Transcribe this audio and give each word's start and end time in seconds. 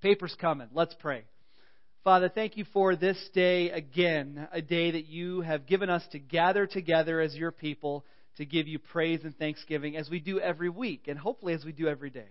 Paper's 0.00 0.36
coming. 0.40 0.68
Let's 0.72 0.94
pray. 1.00 1.24
Father, 2.04 2.28
thank 2.28 2.56
you 2.56 2.64
for 2.72 2.94
this 2.94 3.18
day 3.34 3.70
again, 3.70 4.48
a 4.52 4.62
day 4.62 4.92
that 4.92 5.06
you 5.06 5.40
have 5.40 5.66
given 5.66 5.90
us 5.90 6.04
to 6.12 6.20
gather 6.20 6.66
together 6.66 7.20
as 7.20 7.34
your 7.34 7.50
people 7.50 8.04
to 8.36 8.46
give 8.46 8.68
you 8.68 8.78
praise 8.78 9.24
and 9.24 9.36
thanksgiving 9.36 9.96
as 9.96 10.08
we 10.08 10.20
do 10.20 10.38
every 10.38 10.68
week 10.68 11.08
and 11.08 11.18
hopefully 11.18 11.52
as 11.52 11.64
we 11.64 11.72
do 11.72 11.88
every 11.88 12.10
day. 12.10 12.28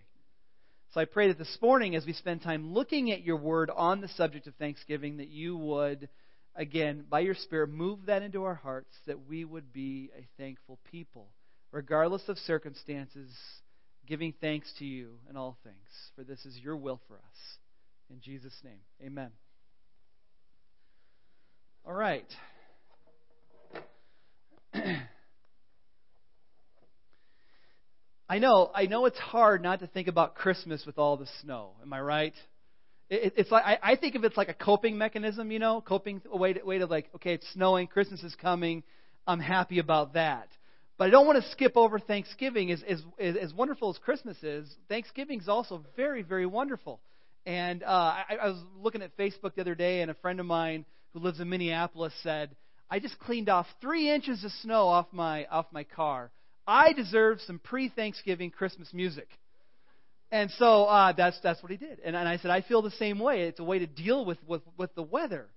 So 0.94 1.02
I 1.02 1.06
pray 1.06 1.28
that 1.28 1.38
this 1.38 1.58
morning, 1.62 1.96
as 1.96 2.06
we 2.06 2.14
spend 2.14 2.42
time 2.42 2.74
looking 2.74 3.12
at 3.12 3.24
your 3.24 3.36
word 3.36 3.70
on 3.70 4.00
the 4.00 4.08
subject 4.08 4.48
of 4.48 4.56
thanksgiving, 4.56 5.18
that 5.18 5.28
you 5.28 5.58
would, 5.58 6.08
again, 6.56 7.04
by 7.10 7.20
your 7.20 7.36
Spirit, 7.36 7.70
move 7.70 8.06
that 8.06 8.24
into 8.24 8.46
our 8.46 8.56
hearts, 8.56 8.96
that 9.06 9.28
we 9.28 9.44
would 9.44 9.74
be 9.74 10.10
a 10.18 10.26
thankful 10.42 10.80
people, 10.90 11.28
regardless 11.74 12.24
of 12.30 12.38
circumstances, 12.38 13.30
giving 14.08 14.34
thanks 14.40 14.72
to 14.80 14.86
you 14.86 15.12
in 15.30 15.38
all 15.38 15.58
things. 15.64 15.76
For 16.16 16.24
this 16.24 16.46
is 16.46 16.58
your 16.58 16.78
will 16.78 17.00
for 17.08 17.16
us. 17.16 17.58
In 18.10 18.22
Jesus' 18.22 18.58
name, 18.64 18.80
amen. 19.06 19.32
All 21.86 21.94
right. 21.94 22.26
I 28.30 28.40
know, 28.40 28.72
I 28.74 28.88
know 28.88 29.06
it's 29.06 29.18
hard 29.18 29.62
not 29.64 29.80
to 29.80 29.88
think 29.88 30.08
about 30.08 30.36
Christmas 30.36 30.86
with 30.86 30.98
all 30.98 31.18
the 31.18 31.28
snow. 31.42 31.72
Am 31.82 31.94
I 31.94 32.02
right? 32.02 32.34
It, 33.10 33.34
it's 33.38 33.52
like 33.52 33.64
I, 33.66 33.78
I 33.82 33.96
think 33.96 34.16
of 34.16 34.24
it's 34.24 34.36
like 34.36 34.50
a 34.50 34.54
coping 34.54 34.98
mechanism, 34.98 35.52
you 35.52 35.60
know, 35.60 35.82
coping 35.82 36.22
a 36.32 36.38
way 36.38 36.54
to, 36.54 36.64
way 36.64 36.78
to 36.80 36.86
like, 36.86 37.08
okay, 37.16 37.36
it's 37.36 37.48
snowing, 37.54 37.88
Christmas 37.88 38.24
is 38.24 38.36
coming, 38.36 38.84
I'm 39.26 39.40
happy 39.40 39.80
about 39.80 40.14
that. 40.14 40.50
But 40.98 41.08
I 41.08 41.10
don't 41.12 41.28
want 41.28 41.44
to 41.44 41.50
skip 41.52 41.78
over 41.78 42.00
Thanksgiving. 42.00 42.72
As, 42.72 42.84
as, 42.90 43.02
as 43.20 43.54
wonderful 43.54 43.92
as 43.92 43.98
Christmas 44.00 44.42
is, 44.42 44.68
Thanksgiving 44.90 45.40
is 45.40 45.48
also 45.48 45.84
very, 45.96 46.24
very 46.24 46.46
wonderful. 46.46 47.00
And 47.46 47.84
uh, 47.84 47.88
I, 47.88 48.24
I 48.42 48.48
was 48.48 48.62
looking 48.82 49.02
at 49.02 49.16
Facebook 49.16 49.56
the 49.56 49.62
other 49.62 49.76
day, 49.76 50.02
and 50.02 50.12
a 50.12 50.16
friend 50.16 50.40
of 50.40 50.46
mine 50.46 50.86
who 51.14 51.20
lives 51.20 51.40
in 51.40 51.50
Minneapolis 51.50 52.14
said, 52.24 52.56
"I 52.90 53.00
just 53.00 53.18
cleaned 53.20 53.48
off 53.48 53.68
three 53.80 54.12
inches 54.12 54.44
of 54.44 54.52
snow 54.64 54.88
off 54.88 55.08
my 55.12 55.46
off 55.46 55.68
my 55.72 55.84
car. 55.84 56.32
I 56.68 56.94
deserve 56.94 57.40
some 57.42 57.60
pre-Thanksgiving 57.60 58.52
Christmas 58.52 58.94
music." 58.94 59.28
And 60.30 60.52
so 60.58 60.84
uh, 60.84 61.14
that's 61.14 61.40
that's 61.42 61.64
what 61.64 61.72
he 61.72 61.78
did. 61.78 62.00
And, 62.04 62.16
and 62.16 62.28
I 62.28 62.38
said, 62.38 62.52
I 62.52 62.62
feel 62.62 62.82
the 62.82 62.92
same 62.92 63.20
way. 63.20 63.44
It's 63.44 63.62
a 63.62 63.64
way 63.64 63.80
to 63.80 63.88
deal 63.88 64.26
with 64.26 64.40
with, 64.46 64.62
with 64.78 64.94
the 64.96 65.04
weather. 65.04 65.48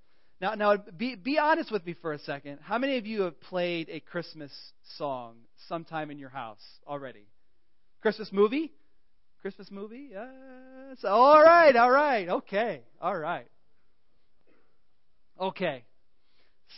Now, 0.41 0.55
now, 0.55 0.77
be 0.77 1.17
be 1.17 1.39
honest 1.39 1.71
with 1.71 1.85
me 1.85 1.95
for 2.01 2.13
a 2.13 2.19
second. 2.21 2.61
How 2.63 2.79
many 2.79 2.97
of 2.97 3.07
you 3.07 3.23
have 3.23 3.39
played 3.41 3.91
a 3.91 4.01
Christmas 4.01 4.51
song 4.97 5.37
sometime 5.69 6.11
in 6.11 6.19
your 6.19 6.31
house 6.31 6.63
already? 6.87 7.27
Christmas 8.01 8.31
movie? 8.33 8.73
Christmas 9.43 9.71
movie? 9.71 10.11
Yes. 10.13 10.99
All 11.05 11.43
right, 11.43 11.77
all 11.77 11.91
right, 11.91 12.29
okay, 12.29 12.83
all 13.01 13.17
right. 13.17 13.47
Okay. 15.39 15.85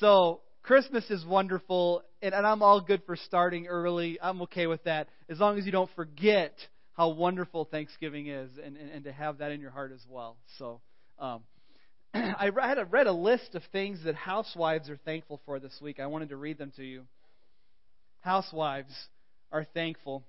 So, 0.00 0.40
Christmas 0.62 1.08
is 1.10 1.24
wonderful, 1.24 2.02
and, 2.20 2.34
and 2.34 2.46
I'm 2.46 2.62
all 2.62 2.80
good 2.80 3.02
for 3.04 3.16
starting 3.16 3.66
early. 3.66 4.18
I'm 4.20 4.42
okay 4.42 4.66
with 4.66 4.82
that, 4.84 5.08
as 5.28 5.38
long 5.38 5.58
as 5.58 5.66
you 5.66 5.72
don't 5.72 5.90
forget 5.96 6.54
how 6.94 7.10
wonderful 7.10 7.64
Thanksgiving 7.64 8.28
is 8.28 8.50
and, 8.64 8.76
and, 8.76 8.90
and 8.90 9.04
to 9.04 9.12
have 9.12 9.38
that 9.38 9.50
in 9.50 9.60
your 9.60 9.70
heart 9.70 9.92
as 9.92 10.04
well. 10.08 10.36
So, 10.58 10.80
um, 11.18 11.42
I 12.14 12.48
read 12.48 12.78
a, 12.78 12.84
read 12.84 13.06
a 13.06 13.12
list 13.12 13.54
of 13.54 13.62
things 13.72 14.00
that 14.04 14.14
housewives 14.14 14.90
are 14.90 14.98
thankful 15.04 15.40
for 15.46 15.58
this 15.58 15.78
week. 15.80 15.98
I 15.98 16.06
wanted 16.06 16.28
to 16.28 16.36
read 16.36 16.58
them 16.58 16.72
to 16.76 16.84
you. 16.84 17.02
Housewives 18.20 18.92
are 19.50 19.64
thankful 19.64 20.22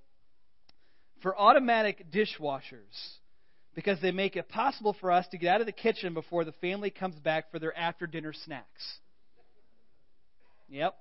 for 1.22 1.38
automatic 1.38 2.12
dishwashers 2.12 3.18
because 3.76 4.00
they 4.02 4.12
make 4.12 4.36
it 4.36 4.50
possible 4.50 4.96
for 5.00 5.12
us 5.12 5.28
to 5.30 5.38
get 5.38 5.56
out 5.56 5.62
of 5.62 5.66
the 5.66 5.74
kitchen 5.74 6.14
before 6.14 6.44
the 6.44 6.52
family 6.54 6.90
comes 6.90 7.16
back 7.16 7.52
for 7.52 7.60
their 7.60 7.78
after 7.78 8.08
dinner 8.08 8.34
snacks. 8.34 9.00
Yep. 10.70 10.96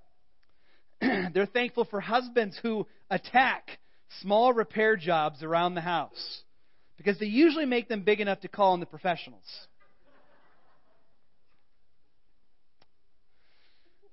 They're 1.35 1.47
thankful 1.47 1.85
for 1.85 2.01
husbands 2.01 2.59
who 2.63 2.87
attack 3.11 3.79
small 4.21 4.53
repair 4.53 4.97
jobs 4.97 5.43
around 5.43 5.75
the 5.75 5.81
house 5.81 6.43
because 6.97 7.19
they 7.19 7.27
usually 7.27 7.67
make 7.67 7.89
them 7.89 8.03
big 8.03 8.21
enough 8.21 8.41
to 8.41 8.49
call 8.49 8.75
in 8.75 8.81
the 8.81 8.87
professionals. 8.87 9.45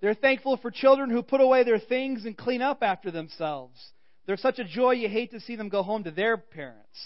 They're 0.02 0.14
thankful 0.14 0.58
for 0.58 0.72
children 0.72 1.10
who 1.10 1.22
put 1.22 1.42
away 1.42 1.64
their 1.64 1.80
things 1.80 2.26
and 2.26 2.38
clean 2.38 2.62
up 2.62 2.82
after 2.82 3.12
themselves. 3.12 3.78
They're 4.26 4.38
such 4.38 4.60
a 4.60 4.64
joy 4.64 4.92
you 4.92 5.10
hate 5.10 5.32
to 5.32 5.40
see 5.40 5.56
them 5.56 5.70
go 5.70 5.84
home 5.84 6.04
to 6.04 6.12
their 6.12 6.38
parents. 6.38 6.98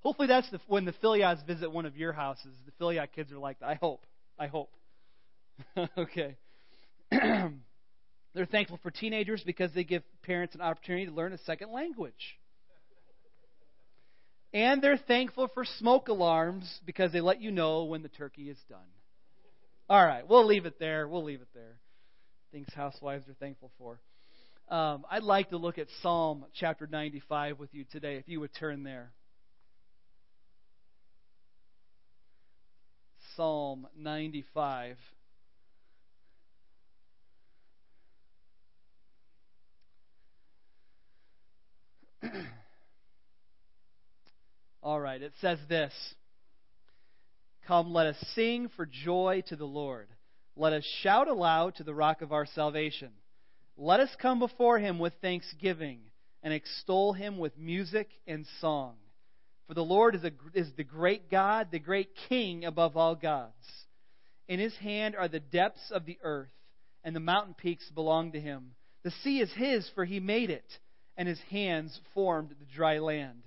Hopefully, 0.00 0.28
that's 0.28 0.48
the, 0.50 0.60
when 0.68 0.84
the 0.84 0.92
Filias 0.92 1.44
visit 1.46 1.72
one 1.72 1.84
of 1.84 1.96
your 1.96 2.12
houses. 2.12 2.52
The 2.64 2.72
Filia 2.78 3.08
kids 3.08 3.32
are 3.32 3.38
like 3.38 3.58
that. 3.58 3.66
I 3.66 3.74
hope. 3.74 4.06
I 4.38 4.46
hope. 4.46 4.70
okay. 5.98 6.36
They're 7.10 8.46
thankful 8.48 8.78
for 8.82 8.90
teenagers 8.90 9.42
because 9.44 9.72
they 9.74 9.82
give 9.82 10.02
parents 10.22 10.54
an 10.54 10.60
opportunity 10.60 11.06
to 11.06 11.12
learn 11.12 11.32
a 11.32 11.38
second 11.38 11.72
language. 11.72 12.38
And 14.52 14.82
they're 14.82 14.98
thankful 14.98 15.48
for 15.54 15.64
smoke 15.64 16.08
alarms 16.08 16.80
because 16.84 17.12
they 17.12 17.20
let 17.20 17.40
you 17.40 17.50
know 17.50 17.84
when 17.84 18.02
the 18.02 18.08
turkey 18.08 18.50
is 18.50 18.58
done. 18.68 18.78
All 19.88 20.04
right, 20.04 20.26
we'll 20.28 20.44
leave 20.44 20.66
it 20.66 20.80
there. 20.80 21.06
We'll 21.06 21.22
leave 21.22 21.40
it 21.42 21.46
there. 21.54 21.78
Things 22.50 22.66
housewives 22.74 23.28
are 23.28 23.34
thankful 23.34 23.70
for. 23.78 24.00
Um, 24.68 25.04
I'd 25.08 25.22
like 25.22 25.50
to 25.50 25.58
look 25.58 25.78
at 25.78 25.86
Psalm 26.02 26.44
chapter 26.58 26.88
95 26.90 27.60
with 27.60 27.72
you 27.72 27.84
today, 27.92 28.16
if 28.16 28.26
you 28.26 28.40
would 28.40 28.52
turn 28.58 28.82
there. 28.82 29.12
Psalm 33.36 33.86
95. 33.96 34.96
All 44.82 44.98
right, 45.00 45.22
it 45.22 45.32
says 45.40 45.60
this 45.68 45.92
Come, 47.66 47.92
let 47.92 48.06
us 48.06 48.16
sing 48.34 48.70
for 48.76 48.86
joy 48.86 49.42
to 49.48 49.56
the 49.56 49.66
Lord. 49.66 50.08
Let 50.54 50.72
us 50.72 50.84
shout 51.02 51.28
aloud 51.28 51.74
to 51.76 51.84
the 51.84 51.94
rock 51.94 52.22
of 52.22 52.32
our 52.32 52.46
salvation. 52.46 53.10
Let 53.76 54.00
us 54.00 54.10
come 54.20 54.38
before 54.38 54.78
him 54.78 54.98
with 54.98 55.12
thanksgiving 55.20 56.00
and 56.42 56.54
extol 56.54 57.12
him 57.12 57.38
with 57.38 57.58
music 57.58 58.08
and 58.26 58.46
song. 58.60 58.94
For 59.66 59.74
the 59.74 59.84
Lord 59.84 60.14
is, 60.14 60.22
a, 60.22 60.30
is 60.54 60.68
the 60.76 60.84
great 60.84 61.28
God, 61.28 61.68
the 61.72 61.80
great 61.80 62.10
King 62.28 62.64
above 62.64 62.96
all 62.96 63.16
gods. 63.16 63.52
In 64.46 64.60
his 64.60 64.76
hand 64.76 65.16
are 65.16 65.28
the 65.28 65.40
depths 65.40 65.90
of 65.90 66.06
the 66.06 66.18
earth, 66.22 66.52
and 67.02 67.16
the 67.16 67.20
mountain 67.20 67.54
peaks 67.54 67.90
belong 67.90 68.32
to 68.32 68.40
him. 68.40 68.76
The 69.02 69.10
sea 69.10 69.40
is 69.40 69.52
his, 69.54 69.90
for 69.94 70.04
he 70.04 70.20
made 70.20 70.50
it, 70.50 70.78
and 71.16 71.26
his 71.26 71.40
hands 71.50 72.00
formed 72.14 72.50
the 72.50 72.74
dry 72.76 72.98
land. 72.98 73.42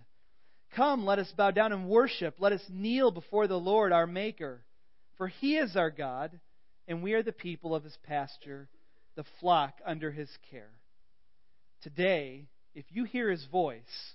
Come, 0.76 1.06
let 1.06 1.20
us 1.20 1.32
bow 1.36 1.52
down 1.52 1.74
and 1.74 1.90
worship. 1.90 2.36
Let 2.40 2.54
us 2.54 2.64
kneel 2.70 3.12
before 3.12 3.48
the 3.48 3.60
Lord 3.60 3.92
our 3.92 4.08
Maker. 4.08 4.62
For 5.18 5.28
he 5.28 5.58
is 5.58 5.76
our 5.76 5.90
God, 5.90 6.40
and 6.88 7.04
we 7.04 7.14
are 7.14 7.24
the 7.24 7.32
people 7.32 7.76
of 7.76 7.84
his 7.84 7.98
pasture, 8.04 8.70
the 9.16 9.26
flock 9.40 9.74
under 9.86 10.12
his 10.12 10.30
care. 10.50 10.72
Today, 11.82 12.48
if 12.76 12.86
you 12.90 13.04
hear 13.04 13.30
his 13.30 13.46
voice, 13.52 14.14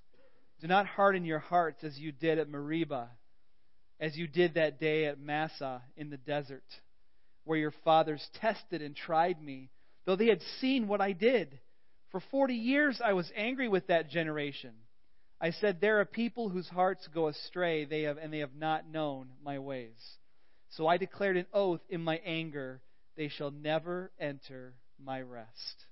do 0.61 0.67
not 0.67 0.87
harden 0.87 1.25
your 1.25 1.41
hearts 1.41 1.85
as 1.85 1.99
you 1.99 2.13
did 2.13 2.39
at 2.39 2.49
Meribah, 2.49 3.11
as 4.01 4.17
you 4.17 4.27
did 4.27 4.55
that 4.55 4.81
day 4.81 5.07
at 5.07 5.21
Massah 5.21 5.83
in 5.97 6.09
the 6.09 6.17
desert, 6.17 6.65
where 7.45 7.59
your 7.59 7.75
fathers 7.85 8.27
tested 8.41 8.81
and 8.81 8.97
tried 8.97 9.43
me, 9.43 9.71
though 10.07 10.17
they 10.17 10.29
had 10.29 10.41
seen 10.61 10.89
what 10.89 11.01
I 11.01 11.13
did. 11.13 11.59
For 12.11 12.21
forty 12.31 12.55
years 12.55 13.01
I 13.05 13.13
was 13.13 13.31
angry 13.37 13.69
with 13.69 13.89
that 13.89 14.09
generation. 14.09 14.73
I 15.45 15.51
said, 15.51 15.79
There 15.79 16.01
are 16.01 16.07
people 16.07 16.49
whose 16.49 16.69
hearts 16.69 17.07
go 17.13 17.29
astray, 17.29 17.85
they 17.85 18.05
have, 18.05 18.17
and 18.17 18.33
they 18.33 18.39
have 18.39 18.57
not 18.59 18.89
known 18.91 19.29
my 19.45 19.59
ways. 19.59 19.99
So 20.71 20.87
I 20.87 20.97
declared 20.97 21.37
an 21.37 21.45
oath 21.53 21.83
in 21.91 22.03
my 22.03 22.19
anger, 22.25 22.81
they 23.19 23.29
shall 23.29 23.51
never 23.51 24.11
enter 24.19 24.73
my 24.99 25.21
rest. 25.21 25.85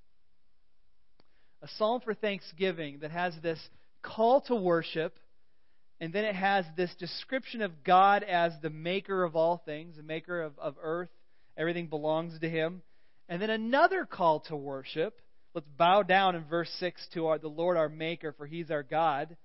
A 1.60 1.68
psalm 1.76 2.00
for 2.00 2.14
thanksgiving 2.14 3.00
that 3.00 3.10
has 3.10 3.34
this 3.42 3.60
call 4.00 4.40
to 4.46 4.56
worship, 4.56 5.18
and 6.00 6.14
then 6.14 6.24
it 6.24 6.34
has 6.34 6.64
this 6.74 6.94
description 6.94 7.60
of 7.60 7.84
God 7.84 8.22
as 8.22 8.54
the 8.62 8.70
maker 8.70 9.22
of 9.22 9.36
all 9.36 9.60
things, 9.66 9.98
the 9.98 10.02
maker 10.02 10.40
of, 10.40 10.58
of 10.58 10.76
earth. 10.82 11.10
Everything 11.58 11.88
belongs 11.88 12.38
to 12.38 12.48
Him. 12.48 12.80
And 13.28 13.42
then 13.42 13.50
another 13.50 14.06
call 14.06 14.40
to 14.48 14.56
worship. 14.56 15.20
Let's 15.54 15.68
bow 15.76 16.04
down 16.04 16.36
in 16.36 16.44
verse 16.44 16.74
6 16.80 17.06
to 17.12 17.26
our, 17.26 17.38
the 17.38 17.48
Lord 17.48 17.76
our 17.76 17.90
Maker, 17.90 18.32
for 18.32 18.46
He's 18.46 18.70
our 18.70 18.82
God. 18.82 19.36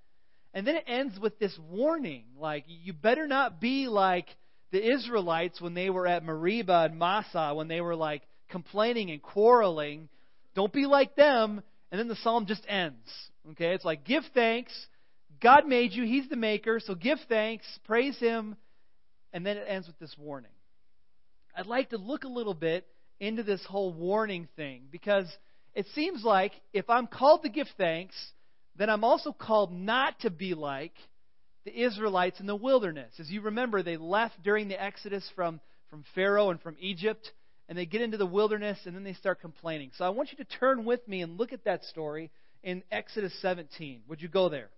And 0.57 0.65
then 0.65 0.75
it 0.75 0.85
ends 0.87 1.19
with 1.19 1.37
this 1.37 1.55
warning 1.69 2.23
like, 2.35 2.63
you 2.65 2.91
better 2.91 3.27
not 3.27 3.61
be 3.61 3.87
like 3.87 4.25
the 4.71 4.83
Israelites 4.83 5.61
when 5.61 5.75
they 5.75 5.91
were 5.91 6.07
at 6.07 6.25
Meribah 6.25 6.85
and 6.89 6.97
Massah, 6.97 7.53
when 7.53 7.67
they 7.67 7.79
were 7.79 7.95
like 7.95 8.23
complaining 8.49 9.11
and 9.11 9.21
quarreling. 9.21 10.09
Don't 10.55 10.73
be 10.73 10.87
like 10.87 11.15
them. 11.15 11.61
And 11.91 11.99
then 11.99 12.07
the 12.07 12.15
psalm 12.15 12.47
just 12.47 12.65
ends. 12.67 13.07
Okay? 13.51 13.75
It's 13.75 13.85
like, 13.85 14.03
give 14.03 14.23
thanks. 14.33 14.73
God 15.39 15.67
made 15.67 15.91
you, 15.91 16.05
He's 16.05 16.27
the 16.27 16.35
maker, 16.35 16.79
so 16.83 16.95
give 16.95 17.19
thanks, 17.29 17.63
praise 17.85 18.17
Him, 18.17 18.55
and 19.31 19.45
then 19.45 19.57
it 19.57 19.65
ends 19.67 19.85
with 19.85 19.99
this 19.99 20.15
warning. 20.17 20.49
I'd 21.55 21.67
like 21.67 21.91
to 21.91 21.97
look 21.97 22.23
a 22.23 22.29
little 22.29 22.55
bit 22.55 22.87
into 23.19 23.43
this 23.43 23.63
whole 23.63 23.93
warning 23.93 24.47
thing 24.55 24.85
because 24.91 25.31
it 25.75 25.85
seems 25.93 26.23
like 26.23 26.53
if 26.73 26.89
I'm 26.89 27.05
called 27.05 27.43
to 27.43 27.49
give 27.49 27.67
thanks, 27.77 28.15
then 28.77 28.89
I'm 28.89 29.03
also 29.03 29.31
called 29.31 29.73
not 29.73 30.19
to 30.21 30.29
be 30.29 30.53
like 30.53 30.93
the 31.65 31.83
Israelites 31.83 32.39
in 32.39 32.45
the 32.45 32.55
wilderness. 32.55 33.11
As 33.19 33.29
you 33.29 33.41
remember, 33.41 33.83
they 33.83 33.97
left 33.97 34.41
during 34.43 34.67
the 34.67 34.81
Exodus 34.81 35.29
from, 35.35 35.59
from 35.89 36.05
Pharaoh 36.15 36.49
and 36.51 36.61
from 36.61 36.77
Egypt, 36.79 37.31
and 37.67 37.77
they 37.77 37.85
get 37.85 38.01
into 38.01 38.17
the 38.17 38.25
wilderness 38.25 38.79
and 38.85 38.95
then 38.95 39.03
they 39.03 39.13
start 39.13 39.41
complaining. 39.41 39.91
So 39.97 40.05
I 40.05 40.09
want 40.09 40.31
you 40.31 40.37
to 40.37 40.57
turn 40.59 40.85
with 40.85 41.05
me 41.07 41.21
and 41.21 41.37
look 41.37 41.51
at 41.53 41.65
that 41.65 41.83
story 41.85 42.31
in 42.63 42.83
Exodus 42.91 43.33
17. 43.41 44.03
Would 44.07 44.21
you 44.21 44.29
go 44.29 44.47
there? 44.49 44.69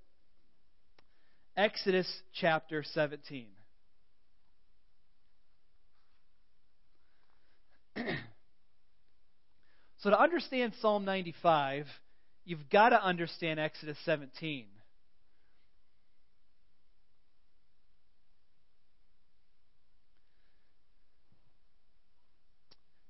Exodus 1.56 2.08
chapter 2.34 2.84
17. 2.94 3.48
so, 9.98 10.10
to 10.10 10.20
understand 10.20 10.74
Psalm 10.82 11.04
95, 11.06 11.86
you've 12.50 12.70
got 12.72 12.90
to 12.90 13.04
understand 13.04 13.60
Exodus 13.60 13.98
17. 14.06 14.66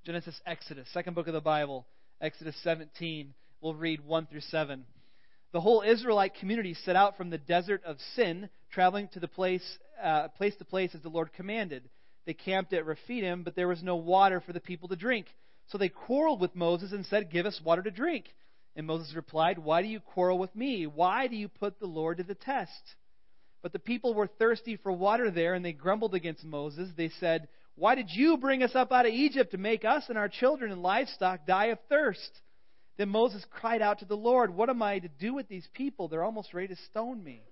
Genesis, 0.04 0.38
Exodus, 0.44 0.86
second 0.92 1.14
book 1.14 1.26
of 1.26 1.32
the 1.32 1.40
Bible, 1.40 1.86
Exodus 2.20 2.54
17. 2.62 3.32
We'll 3.62 3.74
read 3.74 4.04
1 4.04 4.26
through 4.26 4.42
7. 4.42 4.84
The 5.52 5.60
whole 5.60 5.82
Israelite 5.82 6.34
community 6.34 6.74
set 6.74 6.94
out 6.94 7.16
from 7.16 7.30
the 7.30 7.38
desert 7.38 7.82
of 7.84 7.96
Sin, 8.14 8.50
traveling 8.70 9.08
to 9.14 9.20
the 9.20 9.28
place, 9.28 9.64
uh, 10.02 10.28
place 10.28 10.54
to 10.56 10.66
place 10.66 10.94
as 10.94 11.00
the 11.00 11.08
Lord 11.08 11.32
commanded. 11.32 11.88
They 12.26 12.34
camped 12.34 12.74
at 12.74 12.84
Rephidim, 12.84 13.42
but 13.42 13.56
there 13.56 13.68
was 13.68 13.82
no 13.82 13.96
water 13.96 14.42
for 14.44 14.52
the 14.52 14.60
people 14.60 14.88
to 14.88 14.96
drink. 14.96 15.26
So 15.68 15.78
they 15.78 15.88
quarreled 15.88 16.40
with 16.40 16.54
Moses 16.54 16.92
and 16.92 17.06
said, 17.06 17.30
Give 17.30 17.46
us 17.46 17.60
water 17.64 17.82
to 17.82 17.90
drink. 17.90 18.26
And 18.76 18.86
Moses 18.86 19.14
replied, 19.14 19.58
Why 19.58 19.82
do 19.82 19.88
you 19.88 20.00
quarrel 20.00 20.38
with 20.38 20.54
me? 20.54 20.86
Why 20.86 21.26
do 21.26 21.36
you 21.36 21.48
put 21.48 21.80
the 21.80 21.86
Lord 21.86 22.18
to 22.18 22.22
the 22.22 22.34
test? 22.34 22.94
But 23.62 23.72
the 23.72 23.78
people 23.78 24.14
were 24.14 24.26
thirsty 24.26 24.76
for 24.76 24.92
water 24.92 25.30
there, 25.30 25.54
and 25.54 25.64
they 25.64 25.72
grumbled 25.72 26.14
against 26.14 26.44
Moses. 26.44 26.88
They 26.96 27.10
said, 27.20 27.48
Why 27.74 27.94
did 27.94 28.10
you 28.10 28.38
bring 28.38 28.62
us 28.62 28.74
up 28.74 28.92
out 28.92 29.06
of 29.06 29.12
Egypt 29.12 29.50
to 29.52 29.58
make 29.58 29.84
us 29.84 30.04
and 30.08 30.16
our 30.16 30.28
children 30.28 30.72
and 30.72 30.82
livestock 30.82 31.46
die 31.46 31.66
of 31.66 31.78
thirst? 31.88 32.40
Then 32.96 33.08
Moses 33.08 33.44
cried 33.50 33.82
out 33.82 33.98
to 34.00 34.04
the 34.04 34.16
Lord, 34.16 34.54
What 34.54 34.70
am 34.70 34.82
I 34.82 34.98
to 34.98 35.08
do 35.08 35.34
with 35.34 35.48
these 35.48 35.68
people? 35.74 36.08
They're 36.08 36.24
almost 36.24 36.54
ready 36.54 36.68
to 36.68 36.76
stone 36.90 37.22
me. 37.22 37.42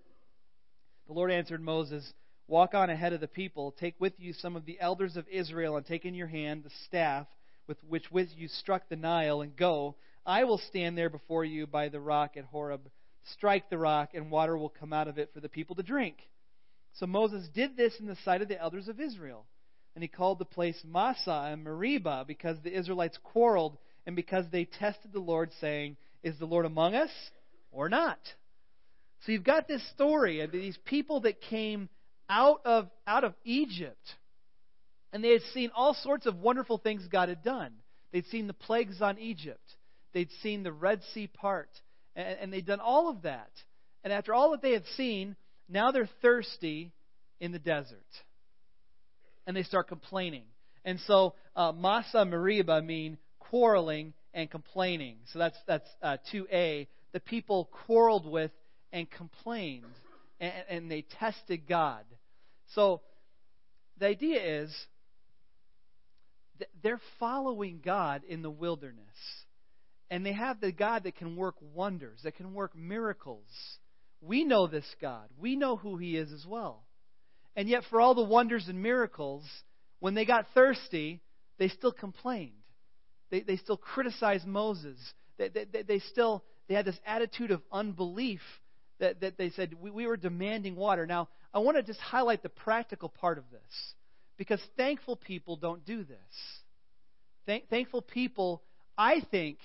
The 1.07 1.15
Lord 1.15 1.31
answered 1.31 1.61
Moses, 1.61 2.13
Walk 2.47 2.75
on 2.75 2.89
ahead 2.89 3.13
of 3.13 3.21
the 3.21 3.29
people. 3.29 3.73
Take 3.73 3.95
with 4.01 4.15
you 4.19 4.33
some 4.33 4.57
of 4.57 4.65
the 4.65 4.81
elders 4.81 5.17
of 5.17 5.29
Israel, 5.29 5.77
and 5.77 5.85
take 5.85 6.05
in 6.05 6.15
your 6.15 6.27
hand 6.27 6.65
the 6.65 6.71
staff 6.87 7.27
with 7.67 7.77
which 7.87 8.11
with 8.11 8.29
you 8.35 8.49
struck 8.49 8.89
the 8.89 8.97
Nile, 8.97 9.43
and 9.43 9.55
go. 9.55 9.97
I 10.29 10.45
will 10.45 10.59
stand 10.59 10.97
there 10.97 11.09
before 11.09 11.45
you 11.45 11.67
by 11.67 11.89
the 11.89 12.01
rock 12.01 12.37
at 12.37 12.45
Horeb. 12.45 12.83
Strike 13.33 13.71
the 13.71 13.79
rock, 13.79 14.11
and 14.13 14.31
water 14.31 14.59
will 14.59 14.69
come 14.69 14.93
out 14.93 15.09
of 15.09 15.19
it 15.19 15.31
for 15.33 15.41
the 15.41 15.49
people 15.49 15.75
to 15.77 15.83
drink. 15.83 16.17
So 16.93 17.07
Moses 17.07 17.49
did 17.55 17.79
this 17.79 17.95
in 17.99 18.07
the 18.07 18.17
sight 18.25 18.43
of 18.43 18.49
the 18.49 18.61
elders 18.61 18.89
of 18.89 19.01
Israel. 19.01 19.47
And 19.95 20.03
he 20.03 20.09
called 20.09 20.39
the 20.39 20.45
place 20.45 20.81
Massah 20.85 21.49
and 21.51 21.65
Meribah 21.65 22.27
because 22.29 22.59
the 22.63 22.77
Israelites 22.77 23.19
quarreled 23.23 23.79
and 24.07 24.15
because 24.15 24.45
they 24.53 24.67
tested 24.67 25.13
the 25.13 25.19
Lord, 25.19 25.51
saying, 25.61 25.97
Is 26.23 26.39
the 26.39 26.45
Lord 26.45 26.67
among 26.67 26.95
us 26.95 27.11
or 27.73 27.89
not? 27.89 28.19
So 29.25 29.33
you've 29.33 29.45
got 29.45 29.67
this 29.67 29.87
story 29.91 30.41
of 30.43 30.53
these 30.53 30.79
people 30.85 31.21
that 31.21 31.41
came 31.41 31.89
out 32.29 32.61
of, 32.67 32.91
out 33.07 33.25
of 33.25 33.35
Egypt, 33.45 34.15
and 35.13 35.25
they 35.25 35.31
had 35.31 35.43
seen 35.55 35.71
all 35.75 35.95
sorts 35.95 36.27
of 36.27 36.37
wonderful 36.37 36.77
things 36.79 37.09
God 37.11 37.31
had 37.31 37.43
done. 37.43 37.73
They'd 38.13 38.27
seen 38.27 38.47
the 38.47 38.53
plagues 38.53 39.01
on 39.01 39.19
Egypt, 39.19 39.77
they'd 40.13 40.31
seen 40.43 40.63
the 40.63 40.73
Red 40.73 41.03
Sea 41.15 41.27
part, 41.27 41.71
and, 42.17 42.39
and 42.41 42.53
they'd 42.53 42.67
done 42.67 42.81
all 42.81 43.09
of 43.09 43.23
that. 43.23 43.51
And 44.05 44.13
after 44.13 44.33
all 44.35 44.53
that 44.53 44.63
they 44.63 44.73
had 44.73 44.85
seen, 44.97 45.37
now 45.69 45.91
they're 45.91 46.09
thirsty 46.23 46.93
in 47.41 47.53
the 47.53 47.59
desert. 47.59 48.07
And 49.47 49.57
they 49.57 49.63
start 49.63 49.89
complaining. 49.89 50.45
And 50.85 51.01
so, 51.07 51.35
uh, 51.57 51.73
Massah 51.73 52.25
Meribah 52.25 52.83
mean 52.83 53.19
quarreling 53.39 54.13
and 54.35 54.51
complaining. 54.51 55.17
So 55.33 55.39
that's 55.39 55.59
that's 55.67 55.89
uh, 56.03 56.19
2a. 56.33 56.87
The 57.13 57.21
people 57.21 57.69
quarreled 57.87 58.27
with 58.31 58.51
and 58.93 59.11
complained, 59.11 59.85
and, 60.41 60.53
and 60.69 60.91
they 60.91 61.05
tested 61.19 61.67
God. 61.67 62.05
So 62.75 63.01
the 63.99 64.07
idea 64.07 64.63
is 64.63 64.75
they're 66.83 67.01
following 67.19 67.81
God 67.85 68.23
in 68.29 68.43
the 68.43 68.51
wilderness. 68.51 69.07
And 70.11 70.25
they 70.25 70.33
have 70.33 70.61
the 70.61 70.73
God 70.73 71.05
that 71.05 71.17
can 71.17 71.37
work 71.37 71.57
wonders, 71.75 72.21
that 72.25 72.37
can 72.37 72.55
work 72.55 72.75
miracles. 72.75 73.47
We 74.21 74.45
know 74.45 74.67
this 74.67 74.87
God. 75.01 75.29
We 75.39 75.55
know 75.57 75.77
who 75.77 75.97
He 75.97 76.17
is 76.17 76.33
as 76.33 76.47
well. 76.47 76.85
And 77.55 77.69
yet, 77.69 77.83
for 77.91 78.01
all 78.01 78.15
the 78.15 78.23
wonders 78.23 78.69
and 78.69 78.83
miracles, 78.83 79.45
when 80.01 80.15
they 80.15 80.25
got 80.25 80.47
thirsty, 80.55 81.21
they 81.59 81.69
still 81.69 81.93
complained. 81.93 82.53
They, 83.31 83.41
they 83.41 83.57
still 83.57 83.77
criticized 83.77 84.47
Moses. 84.47 84.97
They, 85.37 85.49
they, 85.49 85.83
they 85.83 85.99
still 85.99 86.45
they 86.69 86.75
had 86.75 86.85
this 86.85 86.99
attitude 87.07 87.51
of 87.51 87.63
unbelief 87.73 88.41
that, 89.01 89.21
that 89.21 89.39
they 89.39 89.51
said, 89.51 89.75
we, 89.81 89.91
we 89.91 90.07
were 90.07 90.17
demanding 90.17 90.77
water. 90.77 91.07
Now, 91.07 91.29
I 91.53 91.61
want 91.61 91.79
to 91.79 91.83
just 91.83 92.01
highlight 92.01 92.43
the 92.43 92.51
practical 92.51 93.09
part 93.09 93.39
of 93.39 93.45
this 93.51 93.95
because 94.37 94.61
thankful 94.77 95.17
people 95.17 95.57
don't 95.57 95.85
do 95.85 96.05
this. 96.05 96.19
Thank, 97.47 97.69
thankful 97.71 98.03
people, 98.03 98.63
I 98.97 99.23
think, 99.31 99.59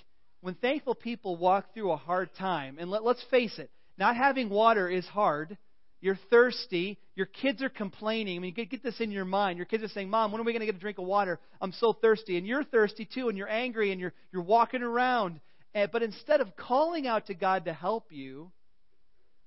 when 0.44 0.56
thankful 0.56 0.94
people 0.94 1.38
walk 1.38 1.74
through 1.74 1.92
a 1.92 1.98
hard 1.98 2.30
time, 2.38 2.76
and 2.78 2.92
let, 2.92 3.06
let's 3.06 3.24
face 3.32 3.58
it, 3.60 3.72
not 3.98 4.18
having 4.18 4.50
water 4.50 4.90
is 4.90 5.06
hard. 5.06 5.58
You're 6.02 6.20
thirsty. 6.30 7.00
Your 7.16 7.28
kids 7.28 7.64
are 7.64 7.70
complaining. 7.70 8.36
I 8.36 8.40
mean, 8.40 8.54
get, 8.54 8.70
get 8.70 8.84
this 8.84 9.00
in 9.00 9.10
your 9.10 9.24
mind. 9.24 9.56
Your 9.56 9.66
kids 9.66 9.84
are 9.84 9.88
saying, 9.88 10.10
Mom, 10.10 10.34
when 10.34 10.42
are 10.42 10.44
we 10.44 10.52
going 10.52 10.60
to 10.60 10.66
get 10.66 10.76
a 10.76 10.80
drink 10.80 10.98
of 10.98 11.06
water? 11.06 11.40
I'm 11.62 11.72
so 11.72 11.94
thirsty. 11.94 12.38
And 12.38 12.46
you're 12.46 12.66
thirsty 12.66 13.06
too, 13.06 13.30
and 13.30 13.38
you're 13.38 13.48
angry, 13.48 13.94
and 13.94 14.02
you're, 14.02 14.12
you're 14.34 14.42
walking 14.44 14.84
around. 14.84 15.40
And, 15.74 15.90
but 15.94 16.04
instead 16.04 16.42
of 16.42 16.58
calling 16.58 17.08
out 17.08 17.28
to 17.28 17.34
God 17.34 17.64
to 17.66 17.74
help 17.74 18.12
you, 18.12 18.52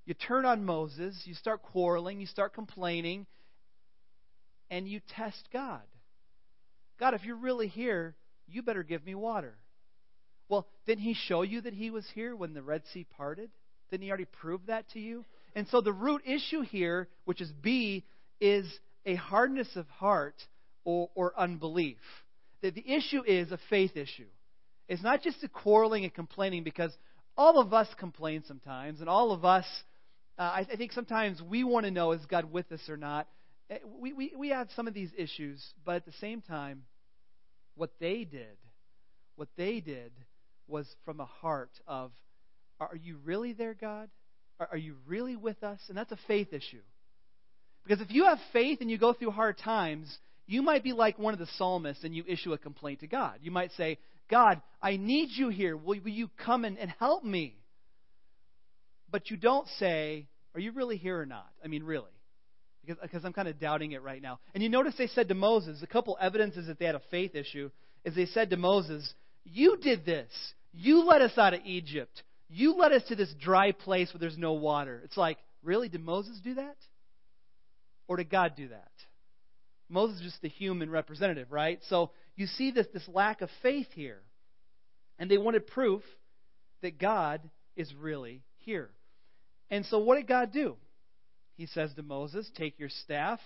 you 0.07 0.15
turn 0.15 0.45
on 0.45 0.65
Moses, 0.65 1.21
you 1.25 1.35
start 1.35 1.61
quarreling, 1.61 2.19
you 2.19 2.25
start 2.25 2.55
complaining, 2.55 3.27
and 4.71 4.87
you 4.87 4.99
test 5.15 5.47
God. 5.53 5.83
God, 6.99 7.13
if 7.13 7.23
you're 7.23 7.35
really 7.35 7.67
here, 7.67 8.15
you 8.47 8.63
better 8.63 8.81
give 8.81 9.05
me 9.05 9.13
water. 9.13 9.59
Well, 10.49 10.67
didn't 10.85 11.03
he 11.03 11.13
show 11.13 11.41
you 11.41 11.61
that 11.61 11.73
he 11.73 11.89
was 11.89 12.05
here 12.13 12.35
when 12.35 12.53
the 12.53 12.61
Red 12.61 12.83
Sea 12.93 13.05
parted? 13.17 13.49
Didn't 13.91 14.03
he 14.03 14.09
already 14.09 14.25
prove 14.25 14.61
that 14.67 14.89
to 14.91 14.99
you? 14.99 15.25
And 15.55 15.67
so 15.69 15.81
the 15.81 15.93
root 15.93 16.21
issue 16.25 16.61
here, 16.61 17.07
which 17.25 17.41
is 17.41 17.51
B, 17.61 18.05
is 18.39 18.65
a 19.05 19.15
hardness 19.15 19.69
of 19.75 19.87
heart 19.87 20.35
or, 20.85 21.09
or 21.15 21.33
unbelief. 21.37 21.97
The, 22.61 22.71
the 22.71 22.93
issue 22.93 23.23
is 23.25 23.51
a 23.51 23.59
faith 23.69 23.95
issue. 23.97 24.27
It's 24.87 25.03
not 25.03 25.21
just 25.21 25.43
a 25.43 25.49
quarreling 25.49 26.03
and 26.03 26.13
complaining 26.13 26.63
because 26.63 26.91
all 27.35 27.59
of 27.59 27.73
us 27.73 27.87
complain 27.99 28.43
sometimes, 28.47 28.99
and 28.99 29.09
all 29.09 29.31
of 29.31 29.43
us 29.45 29.65
uh, 30.37 30.43
I, 30.43 30.67
I 30.71 30.75
think 30.75 30.91
sometimes 30.91 31.41
we 31.41 31.63
want 31.63 31.85
to 31.85 31.91
know 31.91 32.11
is 32.11 32.25
God 32.27 32.51
with 32.51 32.71
us 32.71 32.81
or 32.87 32.97
not. 32.97 33.27
Eh, 33.69 33.77
we, 33.99 34.13
we, 34.13 34.33
we 34.37 34.49
have 34.49 34.69
some 34.75 34.87
of 34.87 34.93
these 34.93 35.09
issues, 35.17 35.65
but 35.83 35.95
at 35.95 36.05
the 36.05 36.11
same 36.13 36.41
time, 36.41 36.83
what 37.75 37.91
they 37.99 38.23
did, 38.23 38.57
what 39.35 39.49
they 39.57 39.79
did 39.79 40.11
was 40.67 40.87
from 41.05 41.19
a 41.19 41.25
heart 41.25 41.71
of, 41.87 42.11
are 42.79 42.95
you 42.95 43.17
really 43.23 43.53
there, 43.53 43.73
God? 43.73 44.09
Are, 44.59 44.77
you 44.77 44.95
really 45.05 45.35
with 45.35 45.63
us? 45.63 45.79
And 45.87 45.97
that's 45.97 46.11
a 46.11 46.19
faith 46.27 46.51
issue. 46.51 46.81
Because 47.83 48.01
if 48.01 48.11
you 48.11 48.25
have 48.25 48.39
faith 48.51 48.79
and 48.81 48.89
you 48.89 48.97
go 48.97 49.13
through 49.13 49.31
hard 49.31 49.57
times, 49.57 50.15
you 50.45 50.61
might 50.61 50.83
be 50.83 50.93
like 50.93 51.19
one 51.19 51.33
of 51.33 51.39
the 51.39 51.47
psalmists 51.57 52.03
and 52.03 52.15
you 52.15 52.23
issue 52.27 52.53
a 52.53 52.57
complaint 52.57 53.01
to 53.01 53.07
God. 53.07 53.39
You 53.41 53.51
might 53.51 53.71
say, 53.73 53.99
God, 54.29 54.61
I 54.81 54.97
need 54.97 55.29
you 55.31 55.49
here. 55.49 55.77
Will, 55.77 55.99
will 56.03 56.11
you 56.11 56.29
come 56.43 56.65
and, 56.65 56.77
and 56.77 56.91
help 56.99 57.23
me? 57.23 57.55
but 59.11 59.29
you 59.29 59.37
don't 59.37 59.67
say, 59.79 60.27
Are 60.53 60.59
you 60.59 60.71
really 60.71 60.97
here 60.97 61.19
or 61.19 61.25
not? 61.25 61.47
I 61.63 61.67
mean, 61.67 61.83
really. 61.83 62.11
Because, 62.85 63.01
because 63.01 63.25
I'm 63.25 63.33
kind 63.33 63.47
of 63.47 63.59
doubting 63.59 63.91
it 63.91 64.01
right 64.01 64.21
now. 64.21 64.39
And 64.53 64.63
you 64.63 64.69
notice 64.69 64.93
they 64.97 65.07
said 65.07 65.27
to 65.27 65.35
Moses, 65.35 65.81
a 65.81 65.87
couple 65.87 66.17
evidences 66.21 66.67
that 66.67 66.79
they 66.79 66.85
had 66.85 66.95
a 66.95 67.01
faith 67.11 67.35
issue, 67.35 67.69
is 68.05 68.15
they 68.15 68.27
said 68.27 68.49
to 68.51 68.57
Moses, 68.57 69.13
You 69.43 69.77
did 69.81 70.05
this. 70.05 70.29
You 70.73 71.05
led 71.05 71.21
us 71.21 71.37
out 71.37 71.53
of 71.53 71.61
Egypt. 71.65 72.23
You 72.49 72.75
led 72.75 72.91
us 72.91 73.03
to 73.09 73.15
this 73.15 73.33
dry 73.39 73.71
place 73.71 74.13
where 74.13 74.19
there's 74.19 74.37
no 74.37 74.53
water. 74.53 75.01
It's 75.03 75.17
like, 75.17 75.37
really? 75.63 75.89
Did 75.89 76.03
Moses 76.03 76.39
do 76.43 76.55
that? 76.55 76.77
Or 78.07 78.17
did 78.17 78.29
God 78.29 78.53
do 78.55 78.69
that? 78.69 78.91
Moses 79.89 80.17
is 80.17 80.23
just 80.23 80.41
the 80.41 80.49
human 80.49 80.89
representative, 80.89 81.51
right? 81.51 81.79
So 81.89 82.11
you 82.35 82.47
see 82.47 82.71
this, 82.71 82.87
this 82.93 83.07
lack 83.07 83.41
of 83.41 83.49
faith 83.61 83.87
here. 83.93 84.21
And 85.19 85.31
they 85.31 85.37
wanted 85.37 85.67
proof 85.67 86.03
that 86.81 86.99
God 86.99 87.41
is 87.75 87.93
really 87.95 88.43
here. 88.59 88.91
And 89.69 89.85
so, 89.85 89.99
what 89.99 90.15
did 90.15 90.27
God 90.27 90.51
do? 90.51 90.77
He 91.55 91.65
says 91.65 91.93
to 91.95 92.03
Moses, 92.03 92.49
Take 92.55 92.79
your 92.79 92.89
staff. 92.89 93.39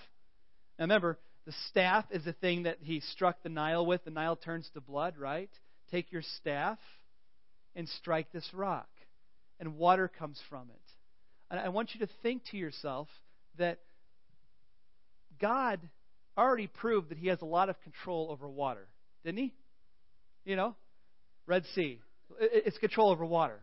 Now, 0.78 0.84
remember, 0.84 1.18
the 1.46 1.54
staff 1.70 2.06
is 2.12 2.26
the 2.26 2.34
thing 2.34 2.64
that 2.64 2.78
he 2.82 3.00
struck 3.00 3.42
the 3.42 3.50
Nile 3.50 3.86
with. 3.86 4.04
The 4.04 4.12
Nile 4.12 4.36
turns 4.36 4.70
to 4.74 4.82
blood, 4.82 5.18
right? 5.18 5.50
Take 5.90 6.12
your 6.12 6.22
staff 6.40 6.78
and 7.76 7.88
strike 7.88 8.32
this 8.32 8.48
rock, 8.54 8.90
and 9.60 9.78
water 9.78 10.08
comes 10.08 10.40
from 10.50 10.70
it. 10.70 10.82
And 11.50 11.60
I 11.60 11.70
want 11.70 11.92
you 11.94 12.06
to 12.06 12.12
think 12.24 12.44
to 12.52 12.58
yourself 12.58 13.08
that 13.58 13.80
God 15.40 15.80
already 16.38 16.68
proved 16.68 17.10
that 17.10 17.18
he 17.18 17.28
has 17.28 17.42
a 17.42 17.46
lot 17.46 17.70
of 17.70 17.82
control 17.82 18.30
over 18.32 18.48
water, 18.48 18.88
didn't 19.24 19.40
he? 19.40 19.54
You 20.46 20.56
know, 20.56 20.76
Red 21.46 21.66
Sea, 21.76 22.00
it's 22.40 22.78
control 22.78 23.12
over 23.12 23.26
water. 23.26 23.60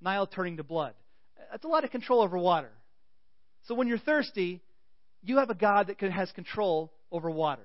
Nile 0.00 0.26
turning 0.26 0.56
to 0.56 0.62
blood. 0.62 0.94
That's 1.50 1.64
a 1.64 1.68
lot 1.68 1.84
of 1.84 1.90
control 1.90 2.22
over 2.22 2.38
water. 2.38 2.70
So 3.66 3.74
when 3.74 3.88
you're 3.88 3.98
thirsty, 3.98 4.60
you 5.22 5.38
have 5.38 5.50
a 5.50 5.54
God 5.54 5.88
that 5.88 6.00
has 6.10 6.30
control 6.32 6.92
over 7.10 7.30
water. 7.30 7.62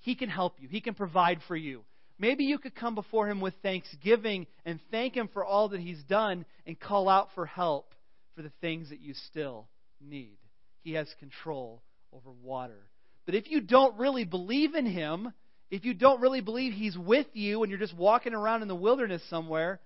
He 0.00 0.14
can 0.14 0.28
help 0.28 0.54
you, 0.58 0.68
He 0.68 0.80
can 0.80 0.94
provide 0.94 1.40
for 1.46 1.56
you. 1.56 1.82
Maybe 2.20 2.44
you 2.44 2.58
could 2.58 2.74
come 2.74 2.94
before 2.94 3.26
Him 3.28 3.40
with 3.40 3.54
thanksgiving 3.62 4.46
and 4.66 4.78
thank 4.90 5.14
Him 5.14 5.30
for 5.32 5.42
all 5.42 5.70
that 5.70 5.80
He's 5.80 6.02
done 6.02 6.44
and 6.66 6.78
call 6.78 7.08
out 7.08 7.28
for 7.34 7.46
help 7.46 7.94
for 8.36 8.42
the 8.42 8.52
things 8.60 8.90
that 8.90 9.00
you 9.00 9.14
still 9.30 9.66
need. 10.06 10.36
He 10.82 10.92
has 10.92 11.08
control 11.18 11.82
over 12.12 12.30
water. 12.42 12.86
But 13.24 13.36
if 13.36 13.50
you 13.50 13.62
don't 13.62 13.98
really 13.98 14.24
believe 14.24 14.74
in 14.74 14.84
Him, 14.84 15.32
if 15.70 15.86
you 15.86 15.94
don't 15.94 16.20
really 16.20 16.42
believe 16.42 16.74
He's 16.74 16.96
with 16.96 17.26
you 17.32 17.62
and 17.62 17.70
you're 17.70 17.80
just 17.80 17.96
walking 17.96 18.34
around 18.34 18.60
in 18.60 18.68
the 18.68 18.74
wilderness 18.74 19.22
somewhere, 19.30 19.80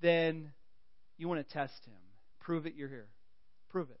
then 0.00 0.52
you 1.18 1.28
want 1.28 1.46
to 1.46 1.52
test 1.52 1.84
Him. 1.84 1.92
Prove 2.40 2.64
it 2.64 2.72
you're 2.74 2.88
here. 2.88 3.08
Prove 3.68 3.90
it. 3.90 4.00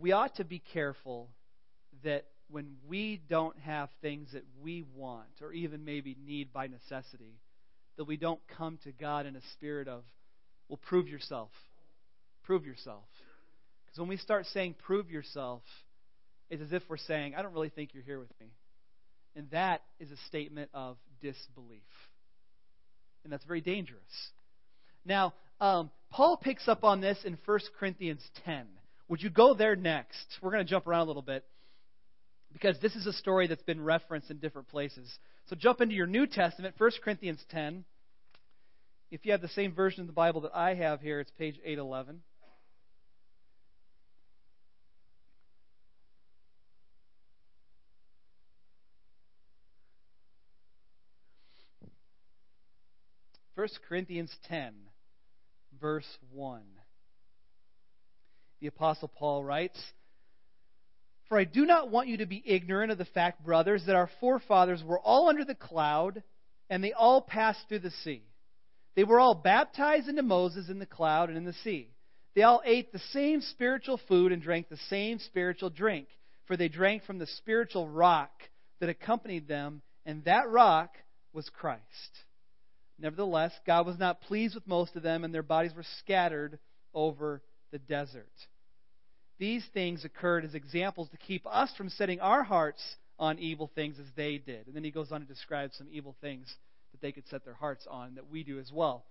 We 0.00 0.12
ought 0.12 0.36
to 0.36 0.44
be 0.44 0.62
careful 0.72 1.30
that 2.04 2.24
when 2.50 2.76
we 2.88 3.20
don't 3.28 3.58
have 3.60 3.90
things 4.00 4.28
that 4.32 4.44
we 4.62 4.84
want 4.94 5.42
or 5.42 5.52
even 5.52 5.84
maybe 5.84 6.16
need 6.26 6.52
by 6.52 6.66
necessity, 6.66 7.38
that 7.96 8.04
we 8.04 8.16
don't 8.16 8.40
come 8.56 8.78
to 8.84 8.92
God 8.92 9.26
in 9.26 9.36
a 9.36 9.40
spirit 9.54 9.88
of, 9.88 10.02
well, 10.68 10.80
prove 10.88 11.08
yourself. 11.08 11.50
Prove 12.44 12.64
yourself. 12.64 13.04
Because 13.84 13.98
when 13.98 14.08
we 14.08 14.16
start 14.16 14.46
saying, 14.46 14.76
prove 14.86 15.10
yourself, 15.10 15.62
it's 16.48 16.62
as 16.62 16.72
if 16.72 16.82
we're 16.88 16.96
saying, 16.96 17.34
I 17.34 17.42
don't 17.42 17.52
really 17.52 17.68
think 17.68 17.90
you're 17.92 18.02
here 18.02 18.18
with 18.18 18.32
me. 18.40 18.46
And 19.36 19.50
that 19.50 19.82
is 20.00 20.10
a 20.10 20.16
statement 20.28 20.70
of 20.72 20.96
disbelief. 21.20 21.82
And 23.24 23.32
that's 23.32 23.44
very 23.44 23.60
dangerous. 23.60 24.00
Now, 25.04 25.34
um, 25.60 25.90
Paul 26.10 26.38
picks 26.38 26.66
up 26.68 26.84
on 26.84 27.00
this 27.00 27.18
in 27.24 27.36
1 27.44 27.60
Corinthians 27.78 28.22
10. 28.44 28.66
Would 29.08 29.22
you 29.22 29.30
go 29.30 29.54
there 29.54 29.76
next? 29.76 30.26
We're 30.40 30.50
going 30.50 30.64
to 30.64 30.70
jump 30.70 30.86
around 30.86 31.02
a 31.02 31.06
little 31.06 31.22
bit 31.22 31.44
because 32.52 32.78
this 32.80 32.96
is 32.96 33.06
a 33.06 33.12
story 33.12 33.46
that's 33.46 33.62
been 33.62 33.82
referenced 33.82 34.30
in 34.30 34.38
different 34.38 34.68
places. 34.68 35.18
So 35.46 35.56
jump 35.56 35.80
into 35.80 35.94
your 35.94 36.06
New 36.06 36.26
Testament, 36.26 36.74
1 36.78 36.90
Corinthians 37.02 37.44
10. 37.50 37.84
If 39.10 39.24
you 39.24 39.32
have 39.32 39.40
the 39.40 39.48
same 39.48 39.74
version 39.74 40.02
of 40.02 40.06
the 40.06 40.12
Bible 40.12 40.42
that 40.42 40.54
I 40.54 40.74
have 40.74 41.00
here, 41.00 41.20
it's 41.20 41.30
page 41.32 41.58
811. 41.64 42.20
First 53.58 53.80
Corinthians 53.88 54.32
10, 54.48 54.72
verse 55.80 56.06
1. 56.30 56.62
The 58.60 58.68
Apostle 58.68 59.08
Paul 59.08 59.42
writes, 59.42 59.80
For 61.28 61.38
I 61.38 61.44
do 61.44 61.66
not 61.66 61.90
want 61.90 62.08
you 62.08 62.18
to 62.18 62.26
be 62.26 62.42
ignorant 62.44 62.90
of 62.90 62.98
the 62.98 63.04
fact, 63.04 63.44
brothers, 63.44 63.84
that 63.86 63.96
our 63.96 64.10
forefathers 64.20 64.82
were 64.82 64.98
all 64.98 65.28
under 65.28 65.44
the 65.44 65.54
cloud, 65.54 66.22
and 66.70 66.82
they 66.82 66.92
all 66.92 67.20
passed 67.20 67.68
through 67.68 67.80
the 67.80 67.90
sea. 67.90 68.22
They 68.94 69.04
were 69.04 69.20
all 69.20 69.34
baptized 69.34 70.08
into 70.08 70.22
Moses 70.22 70.70
in 70.70 70.78
the 70.78 70.86
cloud 70.86 71.28
and 71.28 71.36
in 71.36 71.44
the 71.44 71.52
sea. 71.52 71.90
They 72.34 72.42
all 72.42 72.62
ate 72.64 72.92
the 72.92 72.98
same 73.12 73.40
spiritual 73.42 74.00
food 74.08 74.32
and 74.32 74.40
drank 74.40 74.68
the 74.68 74.78
same 74.88 75.18
spiritual 75.18 75.70
drink, 75.70 76.08
for 76.46 76.56
they 76.56 76.68
drank 76.68 77.04
from 77.04 77.18
the 77.18 77.26
spiritual 77.26 77.88
rock 77.88 78.30
that 78.80 78.88
accompanied 78.88 79.48
them, 79.48 79.82
and 80.06 80.24
that 80.24 80.48
rock 80.48 80.94
was 81.32 81.48
Christ. 81.50 81.82
Nevertheless, 82.98 83.52
God 83.66 83.86
was 83.86 83.98
not 83.98 84.22
pleased 84.22 84.54
with 84.54 84.66
most 84.66 84.96
of 84.96 85.02
them, 85.02 85.24
and 85.24 85.32
their 85.32 85.42
bodies 85.42 85.74
were 85.74 85.84
scattered 86.00 86.58
over 86.94 87.42
the 87.70 87.78
desert. 87.78 88.32
These 89.38 89.64
things 89.72 90.04
occurred 90.04 90.44
as 90.44 90.54
examples 90.54 91.08
to 91.10 91.16
keep 91.16 91.46
us 91.46 91.72
from 91.76 91.88
setting 91.90 92.20
our 92.20 92.42
hearts 92.42 92.82
on 93.18 93.38
evil 93.38 93.70
things 93.74 93.96
as 93.98 94.06
they 94.16 94.38
did. 94.38 94.66
And 94.66 94.74
then 94.74 94.84
he 94.84 94.90
goes 94.90 95.12
on 95.12 95.20
to 95.20 95.26
describe 95.26 95.70
some 95.76 95.88
evil 95.90 96.16
things 96.20 96.52
that 96.92 97.00
they 97.00 97.12
could 97.12 97.26
set 97.28 97.44
their 97.44 97.54
hearts 97.54 97.86
on 97.88 98.14
that 98.16 98.30
we 98.30 98.42
do 98.42 98.58
as 98.58 98.70
well. 98.72 99.04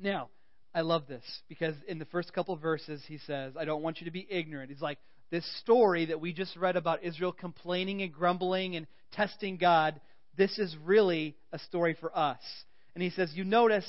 Now, 0.00 0.28
I 0.74 0.80
love 0.80 1.06
this 1.06 1.22
because 1.48 1.74
in 1.86 1.98
the 1.98 2.04
first 2.06 2.32
couple 2.32 2.54
of 2.54 2.60
verses 2.60 3.02
he 3.06 3.18
says, 3.18 3.54
I 3.56 3.64
don't 3.64 3.82
want 3.82 4.00
you 4.00 4.06
to 4.06 4.10
be 4.10 4.26
ignorant. 4.28 4.70
He's 4.70 4.82
like, 4.82 4.98
this 5.30 5.46
story 5.60 6.06
that 6.06 6.20
we 6.20 6.32
just 6.32 6.56
read 6.56 6.76
about 6.76 7.04
Israel 7.04 7.32
complaining 7.32 8.02
and 8.02 8.12
grumbling 8.12 8.76
and 8.76 8.86
testing 9.12 9.56
God, 9.56 10.00
this 10.36 10.58
is 10.58 10.76
really 10.84 11.36
a 11.52 11.58
story 11.60 11.96
for 11.98 12.16
us. 12.16 12.40
And 12.94 13.02
he 13.02 13.10
says, 13.10 13.32
You 13.34 13.44
notice 13.44 13.86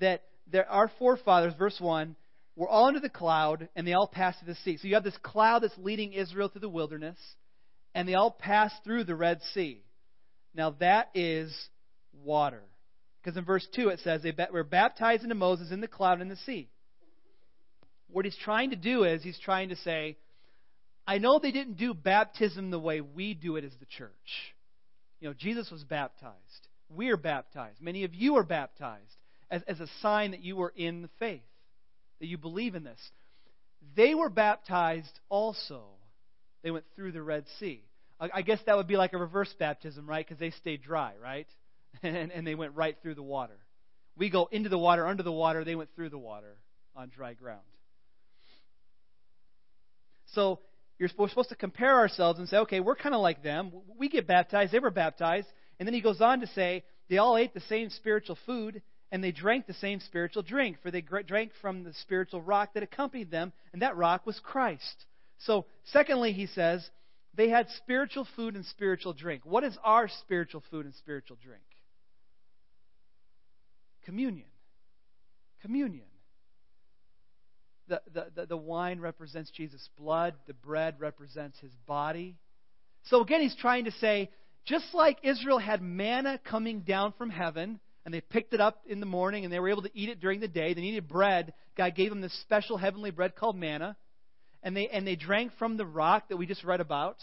that 0.00 0.22
there, 0.50 0.68
our 0.70 0.90
forefathers, 0.98 1.54
verse 1.58 1.76
1, 1.78 2.16
were 2.58 2.68
all 2.68 2.86
under 2.86 2.98
the 2.98 3.08
cloud, 3.08 3.68
and 3.76 3.86
they 3.86 3.92
all 3.92 4.08
passed 4.08 4.40
through 4.40 4.52
the 4.52 4.58
sea. 4.64 4.76
So 4.76 4.88
you 4.88 4.94
have 4.94 5.04
this 5.04 5.16
cloud 5.22 5.62
that's 5.62 5.78
leading 5.78 6.12
Israel 6.12 6.48
through 6.48 6.62
the 6.62 6.68
wilderness, 6.68 7.16
and 7.94 8.06
they 8.06 8.14
all 8.14 8.32
passed 8.32 8.74
through 8.82 9.04
the 9.04 9.14
Red 9.14 9.40
Sea. 9.54 9.80
Now 10.54 10.70
that 10.80 11.08
is 11.14 11.54
water. 12.12 12.64
Because 13.22 13.38
in 13.38 13.44
verse 13.44 13.66
2 13.76 13.90
it 13.90 14.00
says 14.00 14.22
they 14.22 14.34
were 14.52 14.64
baptized 14.64 15.22
into 15.22 15.36
Moses 15.36 15.70
in 15.70 15.80
the 15.80 15.86
cloud 15.86 16.20
and 16.20 16.28
the 16.28 16.36
sea. 16.36 16.68
What 18.10 18.24
he's 18.24 18.36
trying 18.36 18.70
to 18.70 18.76
do 18.76 19.04
is 19.04 19.22
he's 19.22 19.38
trying 19.38 19.68
to 19.68 19.76
say, 19.76 20.16
I 21.06 21.18
know 21.18 21.38
they 21.38 21.52
didn't 21.52 21.76
do 21.76 21.94
baptism 21.94 22.70
the 22.70 22.78
way 22.80 23.00
we 23.00 23.34
do 23.34 23.54
it 23.54 23.64
as 23.64 23.72
the 23.78 23.86
church. 23.86 24.10
You 25.20 25.28
know, 25.28 25.34
Jesus 25.38 25.70
was 25.70 25.84
baptized. 25.84 26.34
We're 26.90 27.16
baptized. 27.16 27.80
Many 27.80 28.02
of 28.02 28.14
you 28.14 28.36
are 28.36 28.44
baptized 28.44 29.16
as, 29.48 29.62
as 29.68 29.78
a 29.78 29.86
sign 30.02 30.32
that 30.32 30.42
you 30.42 30.56
were 30.56 30.72
in 30.74 31.02
the 31.02 31.10
faith 31.20 31.42
that 32.20 32.26
you 32.26 32.38
believe 32.38 32.74
in 32.74 32.84
this. 32.84 33.00
They 33.96 34.14
were 34.14 34.28
baptized 34.28 35.20
also. 35.28 35.82
They 36.62 36.70
went 36.70 36.84
through 36.96 37.12
the 37.12 37.22
Red 37.22 37.44
Sea. 37.58 37.82
I 38.20 38.42
guess 38.42 38.58
that 38.66 38.76
would 38.76 38.88
be 38.88 38.96
like 38.96 39.12
a 39.12 39.18
reverse 39.18 39.54
baptism, 39.60 40.08
right? 40.08 40.26
Because 40.26 40.40
they 40.40 40.50
stayed 40.50 40.82
dry, 40.82 41.12
right? 41.22 41.46
And, 42.02 42.30
and 42.30 42.46
they 42.46 42.54
went 42.54 42.76
right 42.76 42.96
through 43.02 43.14
the 43.14 43.22
water. 43.22 43.56
We 44.16 44.28
go 44.30 44.48
into 44.52 44.68
the 44.68 44.78
water, 44.78 45.06
under 45.06 45.22
the 45.22 45.32
water. 45.32 45.64
They 45.64 45.74
went 45.74 45.88
through 45.96 46.10
the 46.10 46.18
water 46.18 46.54
on 46.94 47.08
dry 47.08 47.32
ground. 47.32 47.62
So 50.34 50.60
you're 50.98 51.08
supposed 51.08 51.48
to 51.48 51.56
compare 51.56 51.96
ourselves 51.96 52.38
and 52.38 52.48
say, 52.48 52.58
okay, 52.58 52.80
we're 52.80 52.94
kind 52.94 53.14
of 53.14 53.20
like 53.20 53.42
them. 53.42 53.72
We 53.98 54.08
get 54.08 54.26
baptized. 54.26 54.70
They 54.70 54.80
were 54.80 54.90
baptized. 54.90 55.48
And 55.78 55.86
then 55.86 55.94
he 55.94 56.00
goes 56.00 56.20
on 56.20 56.40
to 56.40 56.46
say, 56.48 56.84
they 57.08 57.18
all 57.18 57.36
ate 57.36 57.54
the 57.54 57.62
same 57.62 57.90
spiritual 57.90 58.36
food 58.44 58.82
and 59.10 59.24
they 59.24 59.32
drank 59.32 59.66
the 59.66 59.74
same 59.74 60.00
spiritual 60.00 60.42
drink, 60.42 60.76
for 60.82 60.90
they 60.90 61.00
drank 61.00 61.52
from 61.60 61.84
the 61.84 61.94
spiritual 61.94 62.42
rock 62.42 62.74
that 62.74 62.82
accompanied 62.82 63.30
them, 63.30 63.52
and 63.72 63.82
that 63.82 63.96
rock 63.96 64.26
was 64.26 64.38
Christ. 64.40 65.06
So, 65.38 65.66
secondly, 65.84 66.32
he 66.32 66.46
says, 66.46 66.88
they 67.34 67.48
had 67.48 67.68
spiritual 67.76 68.26
food 68.36 68.54
and 68.54 68.66
spiritual 68.66 69.12
drink. 69.12 69.42
What 69.44 69.64
is 69.64 69.76
our 69.84 70.08
spiritual 70.08 70.62
food 70.70 70.84
and 70.84 70.94
spiritual 70.96 71.38
drink? 71.42 71.62
Communion. 74.04 74.48
Communion. 75.62 76.06
The, 77.88 78.02
the, 78.34 78.46
the, 78.46 78.56
wine 78.56 79.00
represents 79.00 79.50
Jesus' 79.50 79.88
blood, 79.96 80.34
the 80.46 80.52
bread 80.52 80.96
represents 80.98 81.58
his 81.60 81.72
body. 81.86 82.36
So, 83.04 83.22
again, 83.22 83.40
he's 83.40 83.56
trying 83.56 83.84
to 83.84 83.92
say, 83.92 84.30
just 84.66 84.92
like 84.92 85.18
Israel 85.22 85.58
had 85.58 85.80
manna 85.80 86.38
coming 86.44 86.80
down 86.80 87.14
from 87.16 87.30
heaven, 87.30 87.80
and 88.08 88.14
they 88.14 88.22
picked 88.22 88.54
it 88.54 88.60
up 88.62 88.80
in 88.86 89.00
the 89.00 89.06
morning 89.06 89.44
and 89.44 89.52
they 89.52 89.60
were 89.60 89.68
able 89.68 89.82
to 89.82 89.90
eat 89.92 90.08
it 90.08 90.18
during 90.18 90.40
the 90.40 90.48
day. 90.48 90.72
They 90.72 90.80
needed 90.80 91.06
bread. 91.06 91.52
God 91.76 91.94
gave 91.94 92.08
them 92.08 92.22
this 92.22 92.32
special 92.40 92.78
heavenly 92.78 93.10
bread 93.10 93.36
called 93.36 93.54
manna. 93.54 93.98
And 94.62 94.74
they, 94.74 94.88
and 94.88 95.06
they 95.06 95.14
drank 95.14 95.52
from 95.58 95.76
the 95.76 95.84
rock 95.84 96.30
that 96.30 96.38
we 96.38 96.46
just 96.46 96.64
read 96.64 96.80
about. 96.80 97.16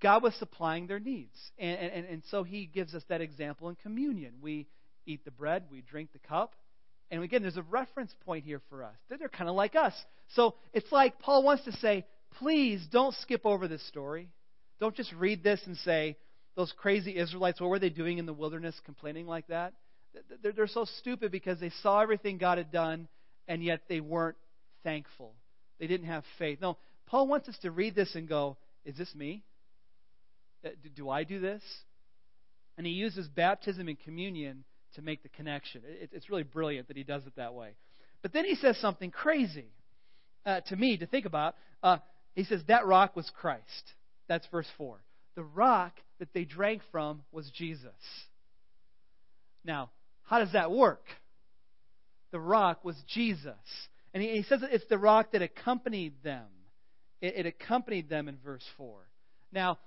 God 0.00 0.22
was 0.22 0.34
supplying 0.36 0.86
their 0.86 1.00
needs. 1.00 1.36
And, 1.58 1.78
and, 1.78 2.06
and 2.06 2.22
so 2.30 2.44
he 2.44 2.64
gives 2.64 2.94
us 2.94 3.02
that 3.10 3.20
example 3.20 3.68
in 3.68 3.74
communion. 3.74 4.36
We 4.40 4.68
eat 5.04 5.22
the 5.26 5.30
bread, 5.30 5.64
we 5.70 5.82
drink 5.82 6.14
the 6.14 6.18
cup. 6.18 6.54
And 7.10 7.22
again, 7.22 7.42
there's 7.42 7.58
a 7.58 7.62
reference 7.62 8.14
point 8.24 8.46
here 8.46 8.62
for 8.70 8.84
us. 8.84 8.96
They're 9.10 9.28
kind 9.28 9.50
of 9.50 9.54
like 9.54 9.76
us. 9.76 9.92
So 10.34 10.54
it's 10.72 10.90
like 10.90 11.18
Paul 11.18 11.42
wants 11.42 11.64
to 11.64 11.72
say, 11.72 12.06
please 12.38 12.82
don't 12.90 13.14
skip 13.16 13.42
over 13.44 13.68
this 13.68 13.86
story. 13.88 14.30
Don't 14.80 14.96
just 14.96 15.12
read 15.12 15.44
this 15.44 15.60
and 15.66 15.76
say, 15.76 16.16
those 16.56 16.72
crazy 16.76 17.16
Israelites, 17.16 17.60
what 17.60 17.70
were 17.70 17.78
they 17.78 17.90
doing 17.90 18.18
in 18.18 18.26
the 18.26 18.32
wilderness 18.32 18.78
complaining 18.84 19.26
like 19.26 19.46
that? 19.48 19.74
They're, 20.42 20.66
so 20.68 20.84
stupid 20.84 21.32
because 21.32 21.58
they 21.58 21.70
saw 21.82 22.00
everything 22.00 22.38
God 22.38 22.58
had 22.58 22.70
done, 22.70 23.08
and 23.48 23.64
yet 23.64 23.82
they 23.88 24.00
weren't 24.00 24.36
thankful. 24.84 25.34
They 25.80 25.88
didn't 25.88 26.06
have 26.06 26.22
faith. 26.38 26.60
No, 26.60 26.76
Paul 27.06 27.26
wants 27.26 27.48
us 27.48 27.58
to 27.62 27.72
read 27.72 27.96
this 27.96 28.14
and 28.14 28.28
go, 28.28 28.56
Is 28.84 28.96
this 28.96 29.12
me? 29.14 29.42
Uh, 30.64 30.70
do 30.94 31.10
I 31.10 31.24
do 31.24 31.40
this? 31.40 31.62
And 32.76 32.86
he 32.86 32.92
uses 32.92 33.26
baptism 33.28 33.88
and 33.88 33.98
communion 33.98 34.64
to 34.94 35.02
make 35.02 35.22
the 35.22 35.28
connection. 35.28 35.82
It's 35.84 36.30
really 36.30 36.42
brilliant 36.44 36.88
that 36.88 36.96
he 36.96 37.02
does 37.02 37.26
it 37.26 37.34
that 37.36 37.54
way. 37.54 37.70
But 38.22 38.32
then 38.32 38.44
he 38.44 38.54
says 38.54 38.78
something 38.78 39.10
crazy 39.10 39.66
uh, 40.46 40.60
to 40.68 40.76
me 40.76 40.96
to 40.98 41.06
think 41.06 41.26
about. 41.26 41.56
Uh, 41.82 41.98
he 42.34 42.44
says, 42.44 42.62
That 42.68 42.86
rock 42.86 43.16
was 43.16 43.30
Christ. 43.38 43.94
That's 44.28 44.46
verse 44.48 44.68
4. 44.78 44.96
The 45.34 45.44
rock 45.44 45.92
that 46.18 46.32
they 46.32 46.44
drank 46.44 46.82
from 46.90 47.22
was 47.32 47.50
Jesus. 47.50 47.90
Now, 49.64 49.90
how 50.24 50.38
does 50.38 50.52
that 50.52 50.70
work? 50.70 51.04
The 52.30 52.40
rock 52.40 52.84
was 52.84 52.96
Jesus. 53.08 53.54
And 54.12 54.22
he, 54.22 54.30
he 54.30 54.42
says 54.44 54.60
it's 54.62 54.86
the 54.88 54.98
rock 54.98 55.32
that 55.32 55.42
accompanied 55.42 56.14
them. 56.22 56.46
It, 57.20 57.34
it 57.36 57.46
accompanied 57.46 58.08
them 58.08 58.28
in 58.28 58.38
verse 58.44 58.64
4. 58.76 58.96
Now, 59.52 59.78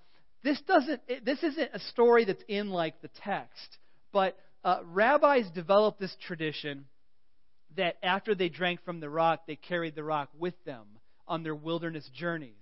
this 0.44 0.60
doesn't 0.68 1.02
it, 1.08 1.26
this 1.26 1.44
isn't 1.44 1.70
a 1.74 1.80
story 1.92 2.26
that's 2.26 2.44
in 2.48 2.70
like 2.70 3.02
the 3.02 3.10
text, 3.24 3.78
but 4.12 4.38
uh, 4.64 4.80
rabbis 4.86 5.50
developed 5.54 6.00
this 6.00 6.16
tradition 6.26 6.86
that 7.76 7.98
after 8.04 8.36
they 8.36 8.50
drank 8.50 8.84
from 8.84 9.00
the 9.00 9.10
rock, 9.10 9.42
they 9.48 9.56
carried 9.56 9.96
the 9.96 10.04
rock 10.04 10.30
with 10.38 10.54
them 10.66 10.86
on 11.28 11.44
their 11.44 11.56
wilderness 11.56 12.10
journeys. 12.16 12.54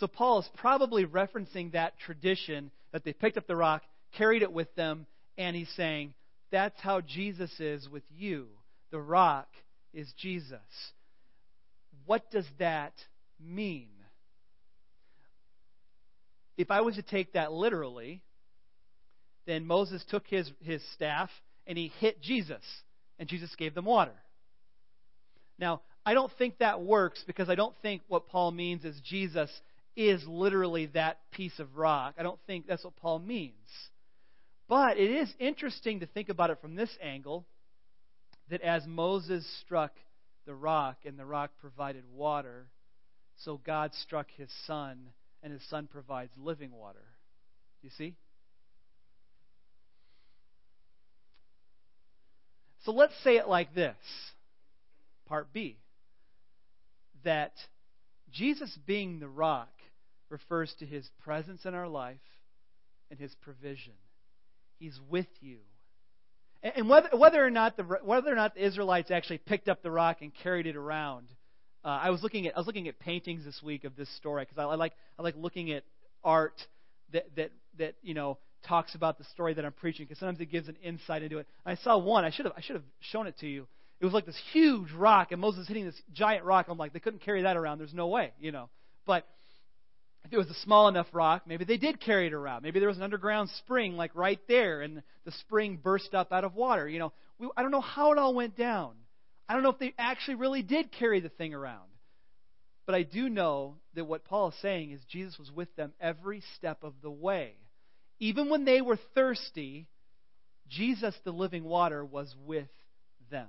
So 0.00 0.06
Paul 0.06 0.40
is 0.40 0.48
probably 0.56 1.04
referencing 1.04 1.72
that 1.72 1.98
tradition 1.98 2.70
that 2.90 3.04
they 3.04 3.12
picked 3.12 3.36
up 3.36 3.46
the 3.46 3.54
rock, 3.54 3.82
carried 4.16 4.40
it 4.40 4.50
with 4.50 4.74
them, 4.74 5.06
and 5.36 5.54
he's 5.54 5.68
saying, 5.76 6.14
that's 6.50 6.80
how 6.80 7.02
Jesus 7.02 7.50
is 7.60 7.86
with 7.86 8.02
you. 8.08 8.46
The 8.90 8.98
rock 8.98 9.46
is 9.92 10.10
Jesus. 10.16 10.58
What 12.06 12.30
does 12.30 12.46
that 12.58 12.94
mean? 13.38 13.88
If 16.56 16.70
I 16.70 16.80
was 16.80 16.94
to 16.94 17.02
take 17.02 17.34
that 17.34 17.52
literally, 17.52 18.22
then 19.46 19.66
Moses 19.66 20.02
took 20.08 20.26
his, 20.26 20.50
his 20.62 20.82
staff 20.94 21.28
and 21.66 21.76
he 21.76 21.92
hit 22.00 22.22
Jesus, 22.22 22.62
and 23.18 23.28
Jesus 23.28 23.54
gave 23.56 23.74
them 23.74 23.84
water. 23.84 24.16
Now, 25.58 25.82
I 26.06 26.14
don't 26.14 26.32
think 26.38 26.58
that 26.58 26.80
works 26.80 27.22
because 27.26 27.50
I 27.50 27.54
don't 27.54 27.76
think 27.82 28.00
what 28.08 28.28
Paul 28.28 28.50
means 28.50 28.86
is 28.86 28.98
Jesus 29.04 29.50
is 29.96 30.26
literally 30.26 30.86
that 30.86 31.18
piece 31.32 31.58
of 31.58 31.76
rock. 31.76 32.14
I 32.18 32.22
don't 32.22 32.38
think 32.46 32.66
that's 32.66 32.84
what 32.84 32.96
Paul 32.96 33.18
means. 33.18 33.54
But 34.68 34.98
it 34.98 35.10
is 35.10 35.32
interesting 35.38 36.00
to 36.00 36.06
think 36.06 36.28
about 36.28 36.50
it 36.50 36.60
from 36.60 36.76
this 36.76 36.90
angle 37.02 37.44
that 38.50 38.62
as 38.62 38.86
Moses 38.86 39.46
struck 39.64 39.92
the 40.46 40.54
rock 40.54 40.98
and 41.04 41.18
the 41.18 41.24
rock 41.24 41.50
provided 41.60 42.04
water, 42.14 42.66
so 43.44 43.60
God 43.64 43.92
struck 43.94 44.28
his 44.36 44.50
son 44.66 45.10
and 45.42 45.52
his 45.52 45.62
son 45.68 45.88
provides 45.90 46.30
living 46.36 46.70
water. 46.72 47.04
You 47.82 47.90
see? 47.96 48.14
So 52.84 52.92
let's 52.92 53.14
say 53.22 53.36
it 53.36 53.48
like 53.48 53.74
this. 53.74 53.96
Part 55.26 55.52
B. 55.52 55.78
That 57.24 57.52
Jesus 58.32 58.76
being 58.86 59.18
the 59.18 59.28
rock 59.28 59.68
refers 60.30 60.74
to 60.78 60.86
his 60.86 61.08
presence 61.22 61.64
in 61.64 61.74
our 61.74 61.88
life 61.88 62.20
and 63.10 63.18
his 63.18 63.34
provision. 63.42 63.94
He's 64.78 64.98
with 65.10 65.26
you. 65.40 65.58
And 66.62 66.88
whether, 66.88 67.08
whether, 67.16 67.44
or 67.44 67.50
not 67.50 67.76
the, 67.76 67.82
whether 67.82 68.30
or 68.30 68.36
not 68.36 68.54
the 68.54 68.64
Israelites 68.64 69.10
actually 69.10 69.38
picked 69.38 69.68
up 69.68 69.82
the 69.82 69.90
rock 69.90 70.18
and 70.20 70.30
carried 70.42 70.66
it 70.66 70.76
around, 70.76 71.28
uh, 71.84 71.88
I 71.88 72.10
was 72.10 72.22
looking 72.22 72.46
at 72.46 72.54
I 72.54 72.60
was 72.60 72.66
looking 72.66 72.88
at 72.88 72.98
paintings 72.98 73.44
this 73.44 73.62
week 73.62 73.84
of 73.84 73.96
this 73.96 74.14
story 74.16 74.44
because 74.44 74.58
I, 74.58 74.64
I 74.64 74.74
like 74.74 74.92
I 75.18 75.22
like 75.22 75.34
looking 75.36 75.72
at 75.72 75.84
art 76.22 76.60
that 77.12 77.34
that 77.36 77.52
that 77.78 77.94
you 78.02 78.12
know 78.12 78.36
talks 78.68 78.94
about 78.94 79.16
the 79.16 79.24
story 79.24 79.54
that 79.54 79.64
I'm 79.64 79.72
preaching 79.72 80.04
because 80.04 80.18
sometimes 80.18 80.40
it 80.40 80.50
gives 80.50 80.68
an 80.68 80.76
insight 80.82 81.22
into 81.22 81.38
it. 81.38 81.46
I 81.64 81.76
saw 81.76 81.96
one. 81.96 82.26
I 82.26 82.30
should 82.30 82.44
have 82.44 82.54
I 82.56 82.60
should 82.60 82.76
have 82.76 82.84
shown 83.00 83.26
it 83.26 83.38
to 83.38 83.46
you. 83.46 83.66
It 83.98 84.04
was 84.04 84.14
like 84.14 84.26
this 84.26 84.40
huge 84.52 84.92
rock, 84.92 85.32
and 85.32 85.40
Moses 85.40 85.68
hitting 85.68 85.84
this 85.84 86.00
giant 86.12 86.44
rock. 86.44 86.66
I'm 86.68 86.78
like, 86.78 86.92
they 86.92 87.00
couldn't 87.00 87.22
carry 87.22 87.42
that 87.42 87.56
around. 87.56 87.78
There's 87.78 87.94
no 87.94 88.08
way, 88.08 88.32
you 88.38 88.50
know. 88.50 88.68
But 89.06 89.26
if 90.24 90.32
it 90.32 90.36
was 90.36 90.50
a 90.50 90.54
small 90.62 90.88
enough 90.88 91.06
rock, 91.12 91.42
maybe 91.46 91.64
they 91.64 91.76
did 91.76 92.00
carry 92.00 92.26
it 92.26 92.32
around. 92.32 92.62
Maybe 92.62 92.78
there 92.78 92.88
was 92.88 92.98
an 92.98 93.02
underground 93.02 93.50
spring 93.58 93.96
like 93.96 94.14
right 94.14 94.40
there, 94.48 94.82
and 94.82 95.02
the 95.24 95.32
spring 95.32 95.78
burst 95.82 96.14
up 96.14 96.32
out 96.32 96.44
of 96.44 96.54
water. 96.54 96.88
You 96.88 96.98
know, 96.98 97.12
we, 97.38 97.48
I 97.56 97.62
don't 97.62 97.70
know 97.70 97.80
how 97.80 98.12
it 98.12 98.18
all 98.18 98.34
went 98.34 98.56
down. 98.56 98.94
I 99.48 99.54
don't 99.54 99.62
know 99.62 99.70
if 99.70 99.78
they 99.78 99.94
actually 99.98 100.36
really 100.36 100.62
did 100.62 100.92
carry 100.92 101.20
the 101.20 101.28
thing 101.30 101.54
around. 101.54 101.88
But 102.86 102.94
I 102.94 103.02
do 103.02 103.28
know 103.28 103.76
that 103.94 104.04
what 104.04 104.24
Paul 104.24 104.48
is 104.48 104.54
saying 104.60 104.92
is 104.92 105.00
Jesus 105.08 105.38
was 105.38 105.50
with 105.50 105.74
them 105.76 105.92
every 106.00 106.42
step 106.56 106.82
of 106.82 106.94
the 107.02 107.10
way. 107.10 107.54
Even 108.18 108.50
when 108.50 108.64
they 108.64 108.80
were 108.80 108.98
thirsty, 109.14 109.86
Jesus, 110.68 111.14
the 111.24 111.32
living 111.32 111.64
water, 111.64 112.04
was 112.04 112.34
with 112.46 112.68
them. 113.30 113.48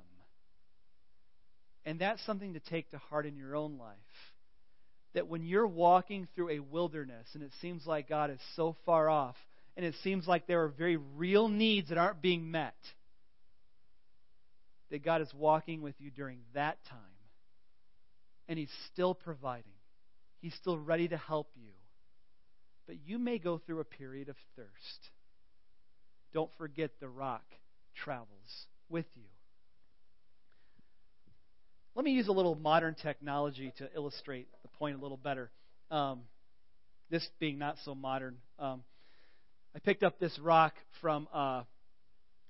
And 1.85 1.99
that's 1.99 2.23
something 2.25 2.53
to 2.53 2.59
take 2.59 2.91
to 2.91 2.97
heart 2.97 3.25
in 3.25 3.35
your 3.35 3.55
own 3.55 3.77
life 3.77 3.97
that 5.13 5.27
when 5.27 5.43
you're 5.43 5.67
walking 5.67 6.27
through 6.33 6.49
a 6.49 6.59
wilderness 6.59 7.27
and 7.33 7.43
it 7.43 7.51
seems 7.61 7.85
like 7.85 8.07
God 8.07 8.29
is 8.29 8.39
so 8.55 8.75
far 8.85 9.09
off, 9.09 9.35
and 9.75 9.85
it 9.85 9.95
seems 10.03 10.27
like 10.27 10.47
there 10.47 10.63
are 10.63 10.69
very 10.69 10.97
real 10.97 11.47
needs 11.47 11.89
that 11.89 11.97
aren't 11.97 12.21
being 12.21 12.51
met, 12.51 12.75
that 14.89 15.03
God 15.03 15.21
is 15.21 15.33
walking 15.33 15.81
with 15.81 15.95
you 15.99 16.11
during 16.11 16.39
that 16.53 16.77
time. 16.89 16.99
And 18.47 18.59
He's 18.59 18.71
still 18.91 19.13
providing, 19.13 19.73
He's 20.41 20.55
still 20.55 20.77
ready 20.77 21.07
to 21.07 21.17
help 21.17 21.49
you. 21.55 21.71
But 22.87 22.97
you 23.05 23.19
may 23.19 23.37
go 23.37 23.57
through 23.57 23.79
a 23.79 23.85
period 23.85 24.27
of 24.27 24.35
thirst. 24.55 25.09
Don't 26.33 26.51
forget 26.57 26.91
the 26.99 27.07
rock 27.07 27.45
travels 27.95 28.27
with 28.89 29.05
you. 29.15 29.30
Let 31.93 32.05
me 32.05 32.11
use 32.11 32.29
a 32.29 32.31
little 32.31 32.55
modern 32.55 32.95
technology 32.95 33.73
to 33.79 33.89
illustrate 33.93 34.47
the 34.61 34.69
point 34.79 34.97
a 34.97 35.01
little 35.01 35.17
better. 35.17 35.51
Um, 35.89 36.21
this 37.09 37.27
being 37.37 37.59
not 37.59 37.75
so 37.83 37.93
modern. 37.93 38.37
Um, 38.57 38.83
I 39.75 39.79
picked 39.79 40.01
up 40.01 40.17
this 40.17 40.39
rock 40.39 40.73
from 41.01 41.27
uh, 41.33 41.63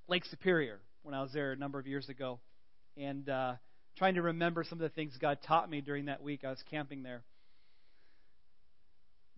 Lake 0.08 0.26
Superior 0.26 0.80
when 1.02 1.16
I 1.16 1.24
was 1.24 1.34
there 1.34 1.54
a 1.54 1.56
number 1.56 1.80
of 1.80 1.88
years 1.88 2.08
ago, 2.08 2.40
and 2.96 3.28
uh, 3.28 3.54
trying 3.98 4.14
to 4.14 4.22
remember 4.22 4.64
some 4.64 4.78
of 4.78 4.84
the 4.84 4.90
things 4.90 5.18
God 5.20 5.40
taught 5.48 5.68
me 5.68 5.82
during 5.82 6.06
that 6.06 6.22
week 6.22 6.44
I 6.44 6.52
was 6.52 6.64
camping 6.70 7.02
there. 7.02 7.24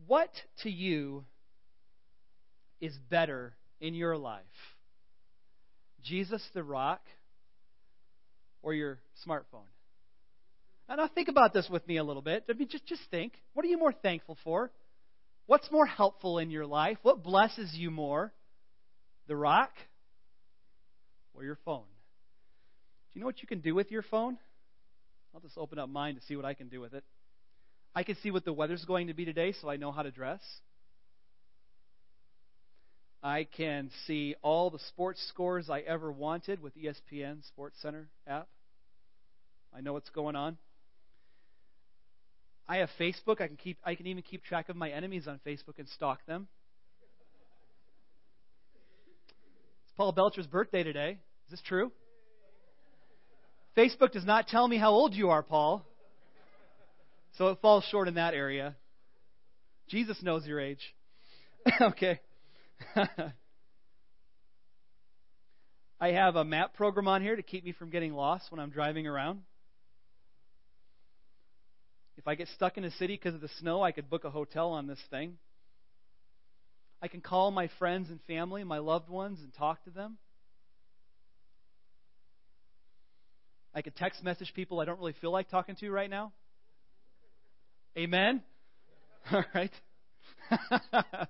What 0.06 0.32
to 0.63 0.70
you 0.70 1.24
is 2.82 2.94
better 3.10 3.56
in 3.80 3.94
your 3.94 4.18
life? 4.18 4.44
Jesus 6.04 6.46
the 6.54 6.62
rock 6.62 7.00
or 8.62 8.74
your 8.74 9.00
smartphone? 9.26 9.63
And 10.89 10.98
now 10.98 11.08
think 11.08 11.30
about 11.30 11.54
this 11.54 11.67
with 11.69 11.88
me 11.88 11.98
a 11.98 12.04
little 12.04 12.22
bit. 12.22 12.46
I 12.50 12.54
mean, 12.54 12.67
just, 12.69 12.86
just 12.86 13.02
think. 13.10 13.34
What 13.54 13.65
are 13.65 13.69
you 13.69 13.78
more 13.78 13.93
thankful 13.93 14.38
for? 14.43 14.72
What's 15.46 15.69
more 15.72 15.86
helpful 15.86 16.39
in 16.39 16.50
your 16.50 16.65
life? 16.65 16.98
What 17.02 17.24
blesses 17.24 17.74
you 17.74 17.91
more? 17.91 18.34
The 19.28 19.36
rock 19.36 19.72
or 21.34 21.43
your 21.43 21.58
phone? 21.65 21.84
Do 23.13 23.19
you 23.19 23.22
know 23.22 23.28
what 23.28 23.41
you 23.41 23.48
can 23.48 23.60
do 23.60 23.76
with 23.76 23.91
your 23.91 24.04
phone? 24.04 24.38
I'll 25.34 25.41
just 25.41 25.58
open 25.58 25.80
up 25.80 25.89
mine 25.89 26.15
to 26.15 26.22
see 26.22 26.36
what 26.36 26.46
I 26.46 26.54
can 26.54 26.67
do 26.67 26.80
with 26.80 26.93
it. 26.93 27.04
I 27.96 28.04
can 28.04 28.15
see 28.24 28.32
what 28.32 28.46
the 28.46 28.54
weather's 28.54 28.86
going 28.86 29.08
to 29.08 29.13
be 29.13 29.26
today 29.26 29.54
so 29.62 29.69
I 29.69 29.78
know 29.78 29.91
how 29.91 30.04
to 30.04 30.12
dress. 30.12 30.41
I 33.22 33.46
can 33.46 33.89
see 34.06 34.36
all 34.41 34.69
the 34.69 34.80
sports 34.89 35.26
scores 35.30 35.69
I 35.69 35.80
ever 35.80 36.12
wanted 36.12 36.62
with 36.62 36.74
ESPN 36.76 37.48
Sports 37.48 37.78
Center 37.82 38.10
app. 38.28 38.48
I 39.76 39.82
know 39.82 39.93
what's 39.93 40.10
going 40.10 40.36
on. 40.36 40.58
I 42.67 42.78
have 42.78 42.89
Facebook. 42.99 43.41
I 43.41 43.47
can 43.47 43.58
keep. 43.58 43.78
I 43.84 43.95
can 43.95 44.08
even 44.08 44.23
keep 44.23 44.43
track 44.43 44.69
of 44.69 44.76
my 44.76 44.89
enemies 44.89 45.28
on 45.28 45.39
Facebook 45.45 45.80
and 45.80 45.88
stalk 45.89 46.26
them. 46.26 46.47
It's 49.86 49.93
Paul 49.97 50.13
Belcher's 50.13 50.47
birthday 50.47 50.84
today. 50.84 51.19
Is 51.45 51.52
this 51.52 51.62
true? 51.62 51.91
Facebook 53.76 54.12
does 54.12 54.26
not 54.26 54.47
tell 54.47 54.67
me 54.67 54.78
how 54.78 54.91
old 54.91 55.13
you 55.13 55.30
are, 55.30 55.43
Paul. 55.43 55.86
So 57.38 57.47
it 57.47 57.60
falls 57.62 57.84
short 57.86 58.08
in 58.08 58.13
that 58.15 58.34
area. 58.34 58.76
Jesus 59.89 60.21
knows 60.21 60.45
your 60.45 60.60
age. 60.60 60.95
okay. 61.82 62.19
I 65.99 66.12
have 66.12 66.36
a 66.36 66.43
map 66.43 66.73
program 66.76 67.08
on 67.08 67.21
here 67.21 67.36
to 67.36 67.41
keep 67.41 67.63
me 67.63 67.71
from 67.71 67.89
getting 67.89 68.13
lost 68.13 68.52
when 68.52 68.60
I'm 68.60 68.69
driving 68.69 69.08
around. 69.08 69.39
If 72.17 72.28
I 72.28 72.36
get 72.36 72.47
stuck 72.49 72.78
in 72.78 72.84
a 72.84 72.91
city 72.91 73.15
because 73.15 73.36
of 73.36 73.41
the 73.41 73.49
snow, 73.60 73.82
I 73.82 73.91
could 73.91 74.10
book 74.10 74.23
a 74.23 74.30
hotel 74.30 74.69
on 74.69 74.88
this 74.88 74.99
thing. 75.10 75.38
I 77.02 77.08
can 77.08 77.21
call 77.21 77.52
my 77.52 77.69
friends 77.80 78.10
and 78.10 78.21
family, 78.28 78.63
my 78.63 78.78
loved 78.78 79.10
ones, 79.10 79.39
and 79.41 79.54
talk 79.54 79.84
to 79.86 79.89
them. 79.89 80.17
I 83.76 83.82
could 83.82 83.95
text 83.95 84.23
message 84.23 84.54
people 84.54 84.80
I 84.80 84.86
don't 84.86 84.99
really 84.99 85.15
feel 85.19 85.32
like 85.32 85.49
talking 85.49 85.76
to 85.78 85.91
right 85.91 86.10
now. 86.10 86.32
Amen? 87.97 88.41
All 89.32 89.43
right. 89.54 89.71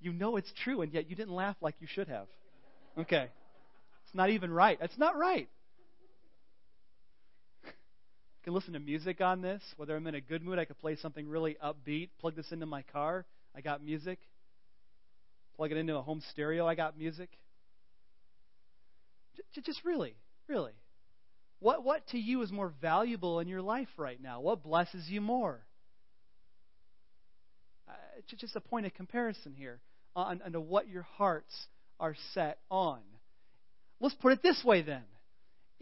you 0.00 0.12
know 0.12 0.36
it's 0.36 0.52
true, 0.64 0.82
and 0.82 0.92
yet 0.92 1.08
you 1.08 1.16
didn't 1.16 1.34
laugh 1.34 1.56
like 1.60 1.76
you 1.80 1.86
should 1.88 2.08
have. 2.08 2.26
Okay. 2.98 3.28
It's 4.04 4.14
not 4.14 4.30
even 4.30 4.50
right. 4.50 4.78
It's 4.80 4.98
not 4.98 5.16
right. 5.16 5.48
I 8.44 8.48
can 8.48 8.52
listen 8.52 8.74
to 8.74 8.78
music 8.78 9.22
on 9.22 9.40
this. 9.40 9.62
Whether 9.78 9.96
I'm 9.96 10.06
in 10.06 10.14
a 10.14 10.20
good 10.20 10.44
mood, 10.44 10.58
I 10.58 10.66
could 10.66 10.76
play 10.76 10.96
something 10.96 11.26
really 11.26 11.56
upbeat, 11.64 12.10
plug 12.20 12.36
this 12.36 12.52
into 12.52 12.66
my 12.66 12.82
car. 12.82 13.24
I 13.56 13.62
got 13.62 13.82
music. 13.82 14.18
Plug 15.56 15.72
it 15.72 15.78
into 15.78 15.96
a 15.96 16.02
home 16.02 16.20
stereo. 16.30 16.66
I 16.66 16.74
got 16.74 16.98
music. 16.98 17.30
Just 19.64 19.82
really, 19.82 20.14
really. 20.46 20.72
What, 21.60 21.84
what 21.84 22.06
to 22.08 22.18
you 22.18 22.42
is 22.42 22.52
more 22.52 22.70
valuable 22.82 23.40
in 23.40 23.48
your 23.48 23.62
life 23.62 23.88
right 23.96 24.20
now? 24.20 24.42
What 24.42 24.62
blesses 24.62 25.08
you 25.08 25.22
more? 25.22 25.60
Uh, 27.88 27.92
just 28.26 28.56
a 28.56 28.60
point 28.60 28.84
of 28.84 28.92
comparison 28.92 29.54
here 29.56 29.80
on, 30.14 30.42
on 30.44 30.52
what 30.68 30.86
your 30.86 31.04
hearts 31.16 31.54
are 31.98 32.14
set 32.34 32.58
on. 32.70 33.00
Let's 34.00 34.16
put 34.16 34.32
it 34.32 34.42
this 34.42 34.62
way 34.62 34.82
then. 34.82 35.04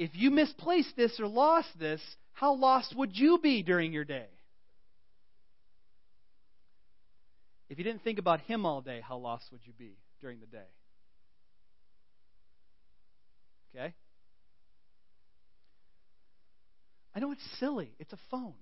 If 0.03 0.11
you 0.15 0.33
misplaced 0.33 0.97
this 0.97 1.21
or 1.21 1.29
lost 1.29 1.69
this, 1.79 2.01
how 2.33 2.55
lost 2.55 2.93
would 2.97 3.17
you 3.17 3.39
be 3.41 3.63
during 3.63 3.93
your 3.93 4.05
day? 4.05 4.27
If 7.69 7.79
you 7.79 7.85
didn't 7.85 8.03
think 8.03 8.19
about 8.19 8.41
Him 8.41 8.67
all 8.67 8.81
day, 8.81 9.01
how 9.01 9.19
lost 9.19 9.45
would 9.53 9.61
you 9.65 9.73
be 9.79 9.93
during 10.21 10.41
the 10.41 10.47
day? 10.47 10.67
Okay? 13.73 13.95
I 17.15 17.21
know 17.21 17.31
it's 17.31 17.47
silly. 17.61 17.93
It's 18.01 18.13
a 18.13 18.19
phone. 18.29 18.55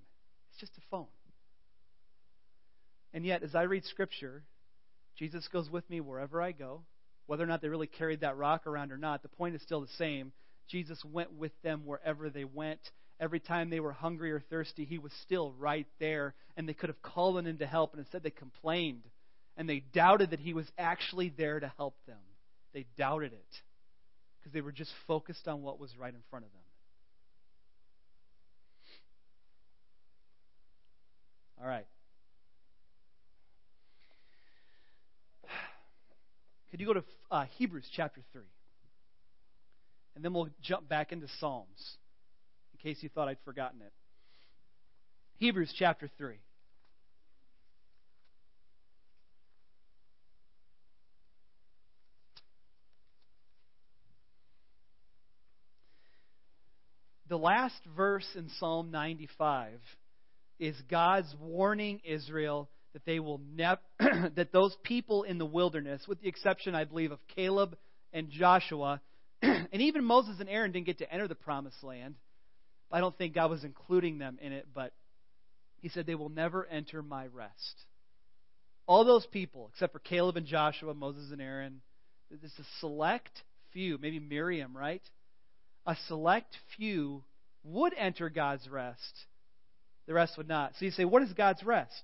It's 0.50 0.60
just 0.60 0.76
a 0.76 0.82
phone. 0.90 1.06
And 3.14 3.24
yet, 3.24 3.42
as 3.42 3.54
I 3.54 3.62
read 3.62 3.86
Scripture, 3.86 4.42
Jesus 5.16 5.48
goes 5.50 5.70
with 5.70 5.88
me 5.88 6.02
wherever 6.02 6.42
I 6.42 6.52
go. 6.52 6.82
Whether 7.24 7.44
or 7.44 7.46
not 7.46 7.62
they 7.62 7.68
really 7.68 7.86
carried 7.86 8.20
that 8.20 8.36
rock 8.36 8.66
around 8.66 8.92
or 8.92 8.98
not, 8.98 9.22
the 9.22 9.28
point 9.28 9.54
is 9.54 9.62
still 9.62 9.80
the 9.80 9.88
same. 9.96 10.32
Jesus 10.70 11.04
went 11.04 11.32
with 11.32 11.52
them 11.62 11.82
wherever 11.84 12.30
they 12.30 12.44
went. 12.44 12.80
Every 13.18 13.40
time 13.40 13.68
they 13.68 13.80
were 13.80 13.92
hungry 13.92 14.32
or 14.32 14.40
thirsty, 14.40 14.84
he 14.84 14.98
was 14.98 15.12
still 15.22 15.52
right 15.58 15.86
there, 15.98 16.34
and 16.56 16.68
they 16.68 16.74
could 16.74 16.88
have 16.88 17.02
called 17.02 17.36
on 17.36 17.46
him 17.46 17.58
to 17.58 17.66
help, 17.66 17.92
and 17.92 18.00
instead 18.00 18.22
they 18.22 18.30
complained, 18.30 19.02
and 19.56 19.68
they 19.68 19.80
doubted 19.92 20.30
that 20.30 20.40
he 20.40 20.54
was 20.54 20.66
actually 20.78 21.28
there 21.36 21.60
to 21.60 21.70
help 21.76 21.96
them. 22.06 22.16
They 22.72 22.86
doubted 22.96 23.32
it 23.32 23.60
because 24.38 24.52
they 24.52 24.60
were 24.60 24.72
just 24.72 24.92
focused 25.06 25.48
on 25.48 25.62
what 25.62 25.78
was 25.78 25.90
right 25.98 26.14
in 26.14 26.20
front 26.30 26.46
of 26.46 26.52
them. 26.52 26.60
All 31.60 31.68
right. 31.68 31.86
Could 36.70 36.80
you 36.80 36.86
go 36.86 36.94
to 36.94 37.04
uh, 37.30 37.44
Hebrews 37.58 37.86
chapter 37.94 38.22
3? 38.32 38.42
And 40.14 40.24
then 40.24 40.32
we'll 40.32 40.48
jump 40.62 40.88
back 40.88 41.12
into 41.12 41.26
Psalms 41.38 41.96
in 42.72 42.90
case 42.90 43.02
you 43.02 43.08
thought 43.08 43.28
I'd 43.28 43.38
forgotten 43.44 43.80
it. 43.80 43.92
Hebrews 45.38 45.72
chapter 45.78 46.10
3. 46.18 46.36
The 57.30 57.38
last 57.38 57.80
verse 57.96 58.26
in 58.34 58.48
Psalm 58.58 58.90
95 58.90 59.78
is 60.58 60.74
God's 60.90 61.32
warning 61.40 62.00
Israel 62.04 62.68
that 62.92 63.04
they 63.06 63.20
will 63.20 63.40
never 63.54 63.80
that 64.34 64.52
those 64.52 64.76
people 64.82 65.22
in 65.22 65.38
the 65.38 65.46
wilderness, 65.46 66.02
with 66.08 66.20
the 66.20 66.28
exception, 66.28 66.74
I 66.74 66.84
believe, 66.84 67.12
of 67.12 67.20
Caleb 67.34 67.76
and 68.12 68.30
Joshua, 68.30 69.00
and 69.42 69.82
even 69.82 70.04
Moses 70.04 70.36
and 70.40 70.48
Aaron 70.48 70.72
didn't 70.72 70.86
get 70.86 70.98
to 70.98 71.12
enter 71.12 71.28
the 71.28 71.34
promised 71.34 71.82
land. 71.82 72.16
I 72.92 73.00
don't 73.00 73.16
think 73.16 73.34
God 73.34 73.50
was 73.50 73.64
including 73.64 74.18
them 74.18 74.38
in 74.40 74.52
it, 74.52 74.66
but 74.74 74.92
he 75.80 75.88
said, 75.88 76.06
They 76.06 76.14
will 76.14 76.28
never 76.28 76.66
enter 76.66 77.02
my 77.02 77.26
rest. 77.26 77.84
All 78.86 79.04
those 79.04 79.26
people, 79.26 79.70
except 79.72 79.92
for 79.92 80.00
Caleb 80.00 80.36
and 80.36 80.46
Joshua, 80.46 80.94
Moses 80.94 81.30
and 81.30 81.40
Aaron, 81.40 81.80
is 82.30 82.52
a 82.58 82.62
select 82.80 83.30
few, 83.72 83.98
maybe 83.98 84.18
Miriam, 84.18 84.76
right? 84.76 85.02
A 85.86 85.96
select 86.08 86.56
few 86.76 87.22
would 87.62 87.94
enter 87.96 88.28
God's 88.28 88.68
rest. 88.68 89.26
The 90.06 90.14
rest 90.14 90.36
would 90.36 90.48
not. 90.48 90.72
So 90.78 90.84
you 90.84 90.90
say, 90.90 91.04
what 91.04 91.22
is 91.22 91.32
God's 91.32 91.62
rest? 91.62 92.02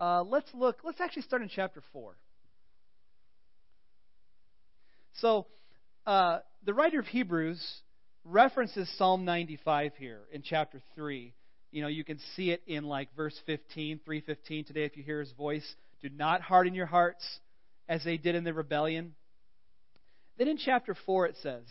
Uh, 0.00 0.22
let's 0.22 0.48
look. 0.54 0.78
Let's 0.82 1.00
actually 1.00 1.22
start 1.22 1.42
in 1.42 1.48
chapter 1.48 1.82
4. 1.92 2.16
So, 5.20 5.46
uh, 6.06 6.40
the 6.64 6.74
writer 6.74 6.98
of 6.98 7.06
Hebrews 7.06 7.64
references 8.24 8.90
Psalm 8.96 9.24
95 9.24 9.92
here 9.96 10.22
in 10.32 10.42
chapter 10.42 10.80
3. 10.96 11.32
You 11.70 11.82
know, 11.82 11.88
you 11.88 12.04
can 12.04 12.18
see 12.34 12.50
it 12.50 12.62
in 12.66 12.84
like 12.84 13.14
verse 13.16 13.38
15, 13.46 14.00
315 14.04 14.64
today 14.64 14.84
if 14.84 14.96
you 14.96 15.04
hear 15.04 15.20
his 15.20 15.30
voice. 15.32 15.74
Do 16.02 16.08
not 16.08 16.40
harden 16.40 16.74
your 16.74 16.86
hearts 16.86 17.24
as 17.88 18.02
they 18.02 18.16
did 18.16 18.34
in 18.34 18.42
the 18.42 18.52
rebellion. 18.52 19.14
Then 20.36 20.48
in 20.48 20.56
chapter 20.56 20.96
4 21.06 21.26
it 21.26 21.36
says, 21.42 21.62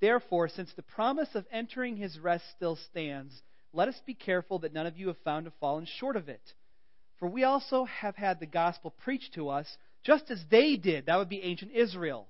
Therefore, 0.00 0.48
since 0.48 0.72
the 0.74 0.82
promise 0.82 1.28
of 1.34 1.46
entering 1.52 1.96
his 1.96 2.18
rest 2.18 2.44
still 2.56 2.76
stands, 2.90 3.32
let 3.72 3.88
us 3.88 4.00
be 4.06 4.14
careful 4.14 4.60
that 4.60 4.72
none 4.72 4.86
of 4.86 4.96
you 4.96 5.06
have 5.08 5.18
found 5.18 5.44
to 5.46 5.52
fallen 5.60 5.86
short 5.98 6.16
of 6.16 6.28
it. 6.28 6.52
For 7.20 7.28
we 7.28 7.44
also 7.44 7.84
have 7.84 8.16
had 8.16 8.40
the 8.40 8.46
gospel 8.46 8.92
preached 9.04 9.34
to 9.34 9.50
us, 9.50 9.68
just 10.04 10.30
as 10.30 10.42
they 10.50 10.76
did. 10.76 11.06
That 11.06 11.18
would 11.18 11.28
be 11.28 11.42
ancient 11.42 11.72
Israel. 11.72 12.26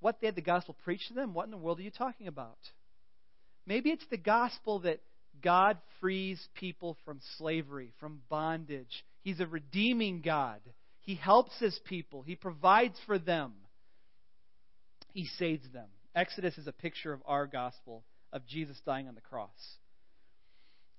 What 0.00 0.20
they 0.20 0.26
had 0.26 0.36
the 0.36 0.42
gospel 0.42 0.76
preached 0.84 1.08
to 1.08 1.14
them? 1.14 1.34
What 1.34 1.44
in 1.44 1.50
the 1.50 1.56
world 1.56 1.78
are 1.78 1.82
you 1.82 1.90
talking 1.90 2.28
about? 2.28 2.58
Maybe 3.66 3.90
it's 3.90 4.06
the 4.10 4.16
gospel 4.16 4.80
that 4.80 5.00
God 5.42 5.78
frees 6.00 6.40
people 6.54 6.96
from 7.04 7.20
slavery, 7.36 7.92
from 8.00 8.20
bondage. 8.28 9.04
He's 9.22 9.40
a 9.40 9.46
redeeming 9.46 10.22
God. 10.22 10.60
He 11.00 11.14
helps 11.14 11.58
his 11.58 11.78
people, 11.84 12.22
He 12.22 12.36
provides 12.36 12.98
for 13.06 13.18
them, 13.18 13.54
He 15.12 15.26
saves 15.38 15.66
them. 15.72 15.88
Exodus 16.14 16.58
is 16.58 16.66
a 16.66 16.72
picture 16.72 17.12
of 17.12 17.22
our 17.26 17.46
gospel, 17.46 18.04
of 18.32 18.46
Jesus 18.46 18.78
dying 18.84 19.08
on 19.08 19.14
the 19.14 19.20
cross. 19.20 19.48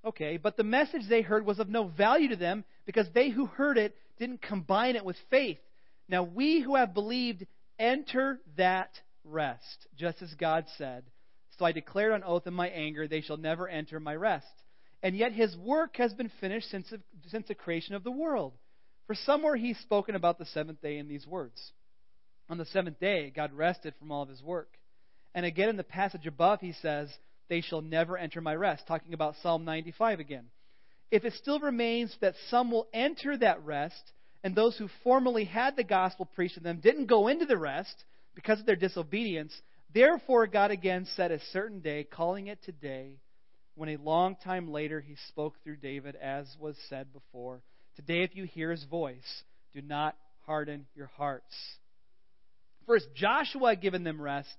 Okay, 0.05 0.38
but 0.38 0.55
the 0.55 0.63
message 0.63 1.01
they 1.09 1.21
heard 1.21 1.45
was 1.45 1.59
of 1.59 1.69
no 1.69 1.88
value 1.88 2.29
to 2.29 2.38
them 2.38 2.63
because 2.85 3.07
they 3.13 3.29
who 3.29 3.45
heard 3.45 3.77
it 3.77 3.95
didn't 4.17 4.41
combine 4.41 4.95
it 4.95 5.03
with 5.03 5.17
faith. 5.29 5.59
Now 6.07 6.23
we 6.23 6.62
who 6.62 6.75
have 6.75 6.93
believed 6.93 7.45
enter 7.80 8.39
that 8.58 8.92
rest, 9.24 9.88
just 9.96 10.22
as 10.22 10.34
God 10.36 10.65
said. 10.78 11.06
So 11.58 11.65
I 11.65 11.72
declared 11.72 12.12
on 12.13 12.24
oath 12.24 12.48
in 12.48 12.54
my 12.54 12.70
anger, 12.70 13.08
they 13.08 13.22
shall 13.22 13.38
never 13.38 13.68
enter 13.68 14.00
my 14.00 14.15
rest. 14.15 14.48
And 15.02 15.15
yet 15.15 15.32
his 15.32 15.56
work 15.58 15.98
has 15.98 16.13
been 16.13 16.32
finished 16.42 16.70
since, 16.70 16.92
since 17.28 17.48
the 17.48 17.56
creation 17.56 17.96
of 17.96 18.04
the 18.04 18.12
world. 18.12 18.54
For 19.08 19.15
somewhere 19.15 19.56
he's 19.56 19.78
spoken 19.80 20.15
about 20.15 20.38
the 20.38 20.46
seventh 20.46 20.82
day 20.82 20.98
in 20.98 21.08
these 21.08 21.26
words. 21.26 21.72
On 22.50 22.58
the 22.58 22.65
seventh 22.65 23.00
day, 23.00 23.32
God 23.34 23.54
rested 23.54 23.94
from 23.98 24.12
all 24.12 24.24
of 24.24 24.30
his 24.30 24.44
work. 24.44 24.70
And 25.34 25.46
again 25.46 25.70
in 25.70 25.78
the 25.78 25.84
passage 25.84 26.28
above, 26.28 26.60
he 26.62 26.74
says, 26.74 27.10
They 27.48 27.62
shall 27.62 27.82
never 27.82 28.18
enter 28.18 28.42
my 28.42 28.56
rest, 28.56 28.88
talking 28.88 29.13
about 29.13 29.36
Psalm 29.42 29.65
95 29.65 30.20
again. 30.20 30.46
If 31.12 31.26
it 31.26 31.34
still 31.34 31.60
remains 31.60 32.15
that 32.22 32.36
some 32.50 32.72
will 32.72 32.88
enter 32.94 33.38
that 33.38 33.63
rest, 33.63 34.12
and 34.43 34.56
those 34.56 34.78
who 34.78 34.89
formerly 35.04 35.45
had 35.45 35.75
the 35.75 35.84
gospel 35.84 36.25
preached 36.25 36.56
to 36.56 36.60
them 36.60 36.80
didn't 36.82 37.08
go 37.08 37.28
into 37.28 37.45
the 37.45 37.58
rest 37.58 38.04
because 38.36 38.60
of 38.60 38.65
their 38.65 38.75
disobedience, 38.75 39.54
Therefore, 39.93 40.45
God 40.45 40.71
again 40.71 41.08
set 41.15 41.32
a 41.32 41.39
certain 41.52 41.80
day, 41.80 42.04
calling 42.04 42.47
it 42.47 42.60
today, 42.63 43.17
when 43.75 43.89
a 43.89 43.97
long 43.97 44.36
time 44.43 44.71
later 44.71 45.02
he 45.02 45.15
spoke 45.30 45.56
through 45.63 45.78
David, 45.78 46.15
as 46.15 46.45
was 46.60 46.75
said 46.89 47.12
before. 47.12 47.62
Today, 47.95 48.21
if 48.21 48.36
you 48.36 48.43
hear 48.43 48.69
his 48.69 48.84
voice, 48.84 49.43
do 49.73 49.82
not 49.82 50.15
harden 50.45 50.86
your 50.95 51.08
hearts. 51.08 51.56
First, 52.86 53.08
Joshua 53.15 53.69
had 53.69 53.82
given 53.82 54.04
them 54.04 54.21
rest. 54.21 54.54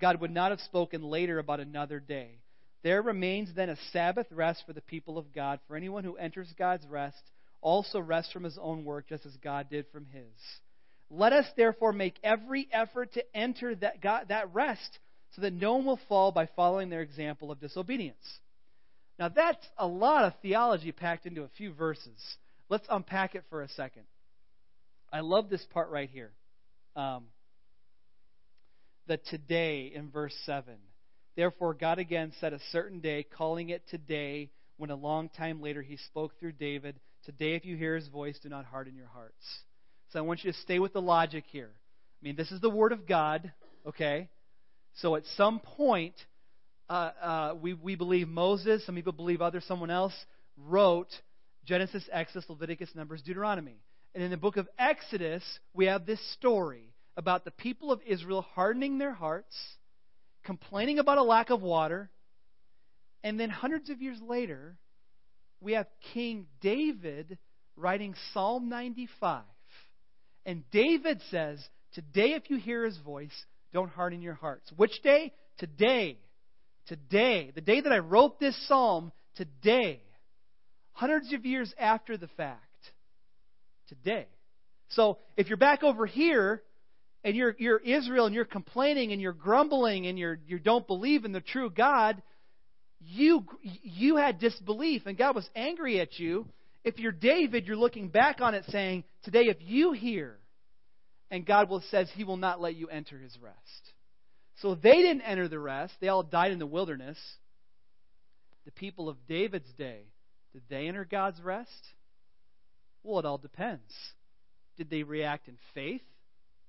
God 0.00 0.20
would 0.20 0.30
not 0.30 0.50
have 0.50 0.60
spoken 0.60 1.02
later 1.02 1.38
about 1.38 1.60
another 1.60 1.98
day. 1.98 2.38
There 2.84 3.02
remains 3.02 3.48
then 3.54 3.70
a 3.70 3.76
Sabbath 3.92 4.26
rest 4.30 4.62
for 4.66 4.72
the 4.72 4.80
people 4.80 5.18
of 5.18 5.32
God. 5.32 5.58
For 5.66 5.76
anyone 5.76 6.04
who 6.04 6.16
enters 6.16 6.52
God's 6.56 6.86
rest 6.86 7.20
also 7.60 8.00
rests 8.00 8.32
from 8.32 8.44
his 8.44 8.58
own 8.60 8.84
work, 8.84 9.08
just 9.08 9.26
as 9.26 9.36
God 9.38 9.68
did 9.70 9.86
from 9.92 10.06
his. 10.06 10.24
Let 11.10 11.32
us 11.32 11.46
therefore 11.56 11.92
make 11.92 12.18
every 12.22 12.68
effort 12.72 13.14
to 13.14 13.36
enter 13.36 13.74
that, 13.76 14.00
God, 14.00 14.26
that 14.28 14.52
rest 14.52 14.98
so 15.34 15.42
that 15.42 15.52
no 15.52 15.74
one 15.76 15.84
will 15.84 16.00
fall 16.08 16.32
by 16.32 16.48
following 16.56 16.88
their 16.88 17.02
example 17.02 17.50
of 17.50 17.60
disobedience. 17.60 18.16
Now, 19.18 19.28
that's 19.28 19.64
a 19.78 19.86
lot 19.86 20.24
of 20.24 20.34
theology 20.42 20.92
packed 20.92 21.26
into 21.26 21.42
a 21.42 21.48
few 21.56 21.72
verses. 21.72 22.18
Let's 22.68 22.86
unpack 22.90 23.34
it 23.34 23.44
for 23.48 23.62
a 23.62 23.68
second. 23.68 24.02
I 25.12 25.20
love 25.20 25.48
this 25.48 25.64
part 25.72 25.90
right 25.90 26.10
here. 26.10 26.32
Um, 26.96 27.24
the 29.06 29.18
today 29.18 29.92
in 29.94 30.10
verse 30.10 30.34
7. 30.44 30.74
Therefore, 31.36 31.74
God 31.74 31.98
again 31.98 32.32
set 32.40 32.52
a 32.52 32.60
certain 32.72 33.00
day, 33.00 33.22
calling 33.22 33.68
it 33.68 33.82
today, 33.90 34.50
when 34.78 34.90
a 34.90 34.96
long 34.96 35.28
time 35.28 35.62
later 35.62 35.82
he 35.82 35.96
spoke 35.96 36.32
through 36.38 36.52
David, 36.52 36.96
Today, 37.26 37.56
if 37.56 37.64
you 37.64 37.76
hear 37.76 37.96
his 37.96 38.06
voice, 38.06 38.38
do 38.40 38.48
not 38.48 38.64
harden 38.64 38.94
your 38.94 39.08
hearts. 39.08 39.34
So 40.12 40.20
I 40.20 40.22
want 40.22 40.44
you 40.44 40.52
to 40.52 40.58
stay 40.58 40.78
with 40.78 40.92
the 40.92 41.02
logic 41.02 41.42
here. 41.50 41.72
I 41.74 42.24
mean, 42.24 42.36
this 42.36 42.52
is 42.52 42.60
the 42.60 42.70
Word 42.70 42.92
of 42.92 43.04
God, 43.04 43.52
okay? 43.84 44.28
So 44.94 45.16
at 45.16 45.24
some 45.36 45.58
point, 45.58 46.14
uh, 46.88 47.10
uh, 47.20 47.54
we, 47.60 47.74
we 47.74 47.96
believe 47.96 48.28
Moses, 48.28 48.86
some 48.86 48.94
people 48.94 49.12
believe 49.12 49.42
other 49.42 49.60
someone 49.60 49.90
else, 49.90 50.14
wrote 50.56 51.08
Genesis, 51.64 52.08
Exodus, 52.12 52.48
Leviticus, 52.48 52.90
Numbers, 52.94 53.22
Deuteronomy. 53.22 53.80
And 54.14 54.22
in 54.22 54.30
the 54.30 54.36
book 54.36 54.56
of 54.56 54.68
Exodus, 54.78 55.42
we 55.74 55.86
have 55.86 56.06
this 56.06 56.20
story 56.34 56.94
about 57.16 57.44
the 57.44 57.50
people 57.50 57.90
of 57.90 58.00
Israel 58.06 58.42
hardening 58.54 58.98
their 58.98 59.12
hearts, 59.12 59.56
complaining 60.44 61.00
about 61.00 61.18
a 61.18 61.24
lack 61.24 61.50
of 61.50 61.60
water, 61.60 62.08
and 63.24 63.40
then 63.40 63.50
hundreds 63.50 63.90
of 63.90 64.00
years 64.00 64.18
later, 64.22 64.76
we 65.60 65.72
have 65.72 65.86
King 66.12 66.46
David 66.60 67.38
writing 67.76 68.14
Psalm 68.32 68.68
95. 68.68 69.42
And 70.44 70.62
David 70.70 71.20
says, 71.30 71.62
Today, 71.92 72.34
if 72.34 72.50
you 72.50 72.58
hear 72.58 72.84
his 72.84 72.98
voice, 72.98 73.32
don't 73.72 73.90
harden 73.90 74.22
your 74.22 74.34
hearts. 74.34 74.70
Which 74.76 75.02
day? 75.02 75.32
Today. 75.58 76.18
Today. 76.86 77.52
The 77.54 77.60
day 77.60 77.80
that 77.80 77.92
I 77.92 77.98
wrote 77.98 78.38
this 78.38 78.56
psalm, 78.68 79.12
today. 79.36 80.02
Hundreds 80.92 81.32
of 81.32 81.44
years 81.44 81.72
after 81.78 82.16
the 82.16 82.28
fact. 82.28 82.60
Today. 83.88 84.26
So 84.90 85.18
if 85.36 85.48
you're 85.48 85.56
back 85.56 85.82
over 85.82 86.06
here 86.06 86.62
and 87.24 87.34
you're, 87.34 87.56
you're 87.58 87.78
Israel 87.78 88.26
and 88.26 88.34
you're 88.34 88.44
complaining 88.44 89.12
and 89.12 89.20
you're 89.20 89.32
grumbling 89.32 90.06
and 90.06 90.18
you're, 90.18 90.38
you 90.46 90.58
don't 90.58 90.86
believe 90.86 91.24
in 91.24 91.32
the 91.32 91.40
true 91.40 91.70
God, 91.70 92.22
you, 93.00 93.44
you 93.62 94.16
had 94.16 94.38
disbelief 94.38 95.02
and 95.06 95.16
God 95.16 95.34
was 95.34 95.48
angry 95.54 96.00
at 96.00 96.18
you. 96.18 96.46
If 96.84 96.98
you're 96.98 97.12
David, 97.12 97.66
you're 97.66 97.76
looking 97.76 98.08
back 98.08 98.40
on 98.40 98.54
it 98.54 98.64
saying, 98.68 99.04
Today, 99.24 99.46
if 99.46 99.56
you 99.60 99.92
hear, 99.92 100.36
and 101.30 101.44
God 101.44 101.68
will, 101.68 101.82
says 101.90 102.08
He 102.14 102.24
will 102.24 102.36
not 102.36 102.60
let 102.60 102.76
you 102.76 102.88
enter 102.88 103.18
His 103.18 103.36
rest. 103.42 103.56
So 104.62 104.74
they 104.74 105.02
didn't 105.02 105.22
enter 105.22 105.48
the 105.48 105.58
rest. 105.58 105.94
They 106.00 106.08
all 106.08 106.22
died 106.22 106.52
in 106.52 106.58
the 106.58 106.66
wilderness. 106.66 107.18
The 108.64 108.70
people 108.72 109.08
of 109.08 109.16
David's 109.28 109.70
day, 109.76 110.02
did 110.52 110.62
they 110.68 110.88
enter 110.88 111.04
God's 111.04 111.40
rest? 111.42 111.70
Well, 113.02 113.18
it 113.18 113.26
all 113.26 113.38
depends. 113.38 113.92
Did 114.76 114.90
they 114.90 115.02
react 115.02 115.48
in 115.48 115.58
faith 115.74 116.02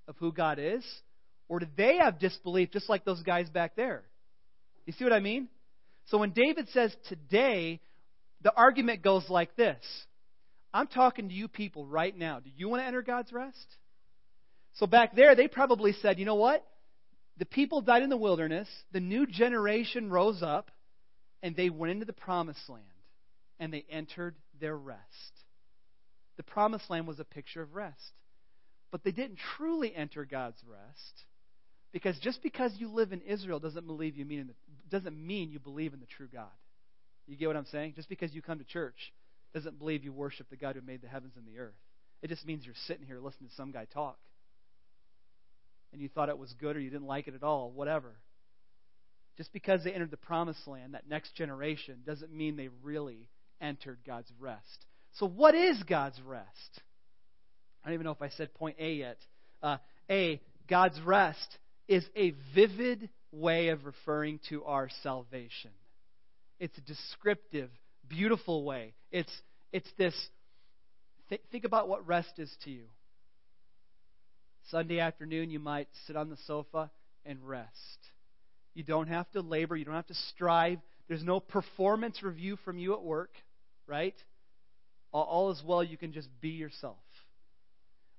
of 0.08 0.16
who 0.18 0.32
God 0.32 0.60
is? 0.60 0.84
Or 1.48 1.60
did 1.60 1.76
they 1.78 1.98
have 1.98 2.20
disbelief 2.20 2.72
just 2.72 2.90
like 2.90 3.06
those 3.06 3.24
guys 3.24 3.50
back 3.50 3.76
there? 3.76 4.04
You 4.86 4.94
see 4.94 5.04
what 5.04 5.14
I 5.14 5.20
mean? 5.20 5.48
So 6.08 6.18
when 6.18 6.32
David 6.32 6.68
says 6.70 6.96
today, 7.08 7.80
the 8.42 8.54
argument 8.54 9.02
goes 9.02 9.30
like 9.30 9.56
this 9.56 9.78
I'm 10.74 10.88
talking 10.88 11.30
to 11.30 11.36
you 11.36 11.48
people 11.48 11.86
right 11.86 12.16
now. 12.16 12.40
Do 12.40 12.50
you 12.56 12.70
want 12.70 12.82
to 12.82 12.86
enter 12.86 13.02
God's 13.02 13.32
rest? 13.32 13.66
So 14.74 14.86
back 14.86 15.16
there, 15.16 15.36
they 15.36 15.48
probably 15.48 15.94
said, 15.94 16.20
you 16.20 16.26
know 16.26 16.36
what? 16.36 16.66
The 17.38 17.46
people 17.46 17.82
died 17.82 18.04
in 18.04 18.10
the 18.10 18.18
wilderness, 18.18 18.68
the 18.92 19.00
new 19.00 19.26
generation 19.26 20.10
rose 20.10 20.42
up, 20.42 20.72
and 21.44 21.56
they 21.56 21.70
went 21.70 21.92
into 21.92 22.06
the 22.06 22.14
promised 22.14 22.68
land, 22.68 22.84
and 23.60 23.72
they 23.72 23.86
entered 23.90 24.36
their 24.60 24.76
rest. 24.76 25.02
The 26.38 26.44
promised 26.44 26.90
land 26.90 27.08
was 27.08 27.20
a 27.20 27.24
picture 27.24 27.62
of 27.62 27.76
rest. 27.76 28.12
But 28.92 29.04
they 29.04 29.12
didn't 29.12 29.40
truly 29.58 29.94
enter 29.96 30.26
God's 30.26 30.62
rest 30.68 31.26
because 31.92 32.18
just 32.20 32.42
because 32.42 32.72
you 32.78 32.90
live 32.90 33.12
in 33.12 33.22
Israel 33.22 33.60
doesn't 33.60 33.86
believe 33.86 34.16
you 34.16 34.26
mean 34.26 34.40
in 34.40 34.48
the, 34.48 34.54
doesn't 34.90 35.16
mean 35.18 35.52
you 35.52 35.60
believe 35.60 35.94
in 35.94 36.00
the 36.00 36.06
true 36.06 36.28
God. 36.32 36.46
You 37.28 37.36
get 37.36 37.48
what 37.48 37.58
I'm 37.58 37.66
saying? 37.66 37.94
Just 37.96 38.10
because 38.10 38.34
you 38.34 38.42
come 38.42 38.60
to 38.60 38.66
church 38.66 39.14
doesn't 39.54 39.80
believe 39.80 40.04
you 40.04 40.14
worship 40.14 40.50
the 40.50 40.56
God 40.56 40.76
who 40.76 40.82
made 40.82 41.02
the 41.02 41.08
heavens 41.08 41.34
and 41.36 41.46
the 41.46 41.60
earth. 41.60 41.76
It 42.22 42.28
just 42.30 42.46
means 42.46 42.66
you're 42.66 42.76
sitting 42.88 43.06
here 43.06 43.20
listening 43.20 43.50
to 43.50 43.56
some 43.56 43.72
guy 43.72 43.86
talk. 43.86 44.18
And 45.94 46.02
you 46.02 46.10
thought 46.10 46.30
it 46.30 46.38
was 46.38 46.54
good 46.60 46.76
or 46.76 46.80
you 46.80 46.90
didn't 46.90 47.08
like 47.08 47.28
it 47.28 47.36
at 47.36 47.44
all, 47.44 47.72
whatever. 47.72 48.14
Just 49.38 49.54
because 49.54 49.84
they 49.84 49.92
entered 49.92 50.12
the 50.12 50.18
promised 50.18 50.68
land, 50.68 50.94
that 50.94 51.08
next 51.08 51.36
generation, 51.36 52.00
doesn't 52.06 52.32
mean 52.32 52.56
they 52.56 52.70
really 52.82 53.30
entered 53.62 54.00
God's 54.06 54.32
rest. 54.40 54.86
So, 55.14 55.28
what 55.28 55.56
is 55.56 55.82
God's 55.84 56.20
rest? 56.22 56.82
I 57.84 57.90
don't 57.90 57.94
even 57.94 58.06
know 58.06 58.12
if 58.12 58.22
I 58.22 58.30
said 58.30 58.54
point 58.56 58.78
A 58.80 58.94
yet. 58.94 59.18
Uh, 59.62 59.78
a, 60.10 60.42
God's 60.68 61.00
rest 61.02 61.58
is 61.88 62.04
a 62.16 62.34
vivid 62.54 63.10
way 63.32 63.70
of 63.70 63.86
referring 63.86 64.40
to 64.50 64.64
our 64.64 64.90
salvation. 65.04 65.72
It's 66.60 66.78
a 66.78 66.82
descriptive, 66.82 67.70
beautiful 68.08 68.64
way. 68.64 68.94
It's, 69.12 69.32
it's 69.72 69.90
this 69.98 70.16
th- 71.30 71.42
think 71.52 71.66
about 71.66 71.88
what 71.88 72.08
rest 72.08 72.34
is 72.38 72.54
to 72.64 72.72
you. 72.72 72.86
Sunday 74.72 75.00
afternoon, 75.00 75.50
you 75.50 75.60
might 75.60 75.88
sit 76.06 76.16
on 76.16 76.30
the 76.30 76.38
sofa 76.46 76.92
and 77.26 77.40
rest. 77.48 77.70
You 78.74 78.84
don't 78.84 79.08
have 79.08 79.30
to 79.32 79.42
labor, 79.42 79.76
you 79.76 79.86
don't 79.86 79.96
have 79.96 80.08
to 80.08 80.14
strive. 80.34 80.80
There's 81.08 81.24
no 81.24 81.40
performance 81.40 82.22
review 82.22 82.58
from 82.66 82.78
you 82.78 82.94
at 82.94 83.02
work, 83.02 83.32
right? 83.88 84.16
All, 85.14 85.24
all 85.24 85.52
is 85.52 85.62
well, 85.66 85.84
you 85.84 85.98
can 85.98 86.12
just 86.12 86.30
be 86.42 86.50
yourself. 86.50 86.98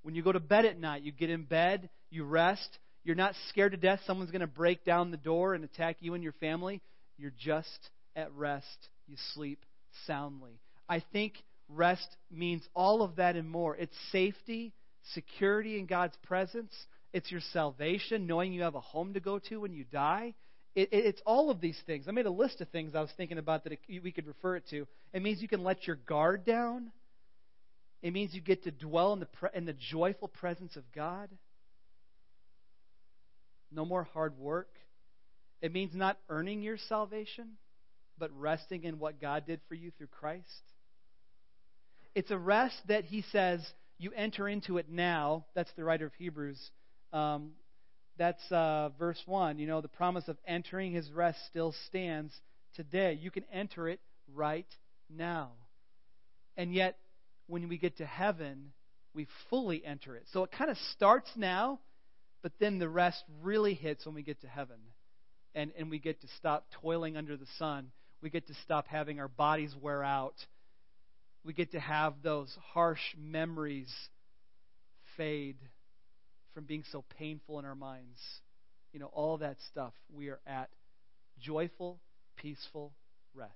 When 0.03 0.15
you 0.15 0.23
go 0.23 0.33
to 0.33 0.41
bed 0.41 0.65
at 0.65 0.81
night, 0.81 1.03
you 1.03 1.13
get 1.13 1.29
in 1.29 1.45
bed, 1.45 1.91
you 2.11 2.25
rest, 2.25 2.79
you're 3.09 3.17
not 3.17 3.35
scared 3.49 3.73
to 3.73 3.79
death 3.79 4.01
someone's 4.07 4.31
going 4.31 4.43
to 4.43 4.47
break 4.47 4.85
down 4.85 5.11
the 5.11 5.17
door 5.17 5.55
and 5.55 5.65
attack 5.65 5.97
you 6.01 6.13
and 6.13 6.23
your 6.23 6.35
family. 6.35 6.83
You're 7.17 7.33
just 7.39 7.89
at 8.15 8.31
rest. 8.35 8.67
You 9.07 9.17
sleep 9.33 9.65
soundly. 10.07 10.61
I 10.91 11.03
think 11.11 11.33
rest 11.71 12.07
means 12.31 12.63
all 12.75 13.01
of 13.01 13.17
that 13.17 13.35
and 13.35 13.49
more. 13.49 13.75
It's 13.75 13.97
safety, 14.13 14.75
security 15.15 15.79
in 15.79 15.87
God's 15.87 16.17
presence. 16.23 16.71
It's 17.15 17.33
your 17.33 17.41
salvation, 17.55 18.27
knowing 18.27 18.53
you 18.53 18.61
have 18.61 18.75
a 18.75 18.81
home 18.81 19.15
to 19.15 19.21
go 19.21 19.39
to 19.39 19.61
when 19.63 19.73
you 19.73 19.85
die. 19.91 20.35
It, 20.75 20.91
it, 20.93 21.07
it's 21.07 21.23
all 21.25 21.49
of 21.49 21.63
these 21.63 21.81
things. 21.87 22.09
I 22.09 22.11
made 22.11 22.27
a 22.27 22.31
list 22.31 22.61
of 22.61 22.69
things 22.69 22.95
I 22.95 23.01
was 23.01 23.11
thinking 23.17 23.39
about 23.39 23.65
that 23.65 23.73
it, 23.73 23.81
we 24.05 24.13
could 24.13 24.27
refer 24.27 24.57
it 24.57 24.65
to. 24.69 24.87
It 25.15 25.23
means 25.23 25.41
you 25.41 25.49
can 25.49 25.65
let 25.65 25.87
your 25.87 25.97
guard 25.97 26.45
down. 26.45 26.93
It 28.03 28.13
means 28.13 28.35
you 28.35 28.43
get 28.43 28.65
to 28.65 28.71
dwell 28.71 29.15
in 29.15 29.21
the, 29.21 29.29
in 29.55 29.65
the 29.65 29.73
joyful 29.73 30.29
presence 30.29 30.77
of 30.77 30.85
God. 30.95 31.31
No 33.71 33.85
more 33.85 34.05
hard 34.05 34.39
work. 34.39 34.69
It 35.61 35.73
means 35.73 35.95
not 35.95 36.19
earning 36.29 36.63
your 36.63 36.79
salvation, 36.89 37.55
but 38.19 38.31
resting 38.39 38.85
in 38.85 38.99
what 38.99 39.21
God 39.21 39.47
did 39.47 39.61
for 39.69 39.75
you 39.75 39.91
through 39.97 40.09
Christ. 40.09 40.45
It's 42.15 42.31
a 42.31 42.39
rest 42.39 42.77
that 42.89 43.05
he 43.05 43.23
says 43.33 43.61
you 43.99 44.13
enter 44.15 44.49
into 44.49 44.79
it 44.79 44.89
now. 44.89 45.45
That's 45.55 45.73
the 45.77 45.85
writer 45.85 46.07
of 46.07 46.15
Hebrews. 46.15 46.71
Um, 47.13 47.53
that's 48.17 48.43
uh, 48.51 48.91
verse 48.99 49.21
1. 49.27 49.59
You 49.59 49.67
know, 49.67 49.81
the 49.81 49.89
promise 49.89 50.29
of 50.29 50.37
entering 50.47 50.93
his 50.93 51.11
rest 51.11 51.39
still 51.49 51.75
stands 51.87 52.33
today. 52.75 53.19
You 53.21 53.31
can 53.31 53.45
enter 53.53 53.89
it 53.89 54.01
right 54.35 54.67
now. 55.09 55.51
And 56.57 56.75
yet, 56.75 56.97
when 57.47 57.69
we 57.69 57.79
get 57.79 57.99
to 57.99 58.07
heaven, 58.07 58.73
we 59.15 59.27
fully 59.51 59.85
enter 59.85 60.17
it. 60.17 60.27
So 60.33 60.45
it 60.45 60.51
kind 60.51 60.71
of 60.71 60.77
starts 60.95 61.31
now, 61.37 61.81
but 62.43 62.53
then 62.61 62.79
the 62.79 62.89
rest 62.89 63.23
really 63.43 63.75
hits 63.75 64.07
when 64.07 64.15
we 64.15 64.23
get 64.23 64.41
to 64.43 64.49
heaven. 64.49 64.77
And, 65.55 65.73
and 65.79 65.91
we 65.91 65.99
get 65.99 66.21
to 66.21 66.29
stop 66.37 66.67
toiling 66.83 67.17
under 67.17 67.37
the 67.37 67.47
sun. 67.59 67.91
We 68.23 68.31
get 68.31 68.47
to 68.49 68.55
stop 68.63 68.87
having 68.87 69.19
our 69.19 69.29
bodies 69.29 69.75
wear 69.81 70.05
out. 70.05 70.35
We 71.45 71.53
get 71.53 71.73
to 71.73 71.81
have 71.81 72.15
those 72.23 72.55
harsh 72.73 73.01
memories 73.17 73.93
fade 75.17 75.57
from 76.55 76.65
being 76.65 76.85
so 76.93 77.05
painful 77.19 77.59
in 77.59 77.65
our 77.65 77.75
minds. 77.75 78.21
You 78.93 79.01
know, 79.01 79.11
all 79.13 79.39
that 79.39 79.57
stuff. 79.71 79.95
We 80.13 80.29
are 80.29 80.41
at 80.47 80.69
joyful, 81.41 81.99
peaceful 82.37 82.93
rest. 83.35 83.53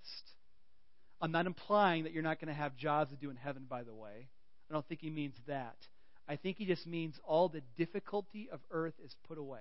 I'm 1.21 1.31
not 1.33 1.47
implying 1.47 2.05
that 2.05 2.13
you're 2.13 2.23
not 2.23 2.41
going 2.41 2.49
to 2.49 2.61
have 2.61 2.77
jobs 2.77 3.11
to 3.11 3.17
do 3.17 3.31
in 3.31 3.37
heaven, 3.37 3.67
by 3.69 3.85
the 3.85 3.95
way. 3.95 4.29
I 4.69 4.73
don't 4.73 4.87
think 4.89 5.01
he 5.01 5.11
means 5.11 5.35
that. 5.47 5.77
I 6.33 6.37
think 6.37 6.57
he 6.57 6.65
just 6.65 6.87
means 6.87 7.15
all 7.27 7.51
the 7.51 7.61
difficulty 7.77 8.49
of 8.51 8.61
earth 8.71 8.95
is 9.05 9.15
put 9.29 9.37
away. 9.37 9.61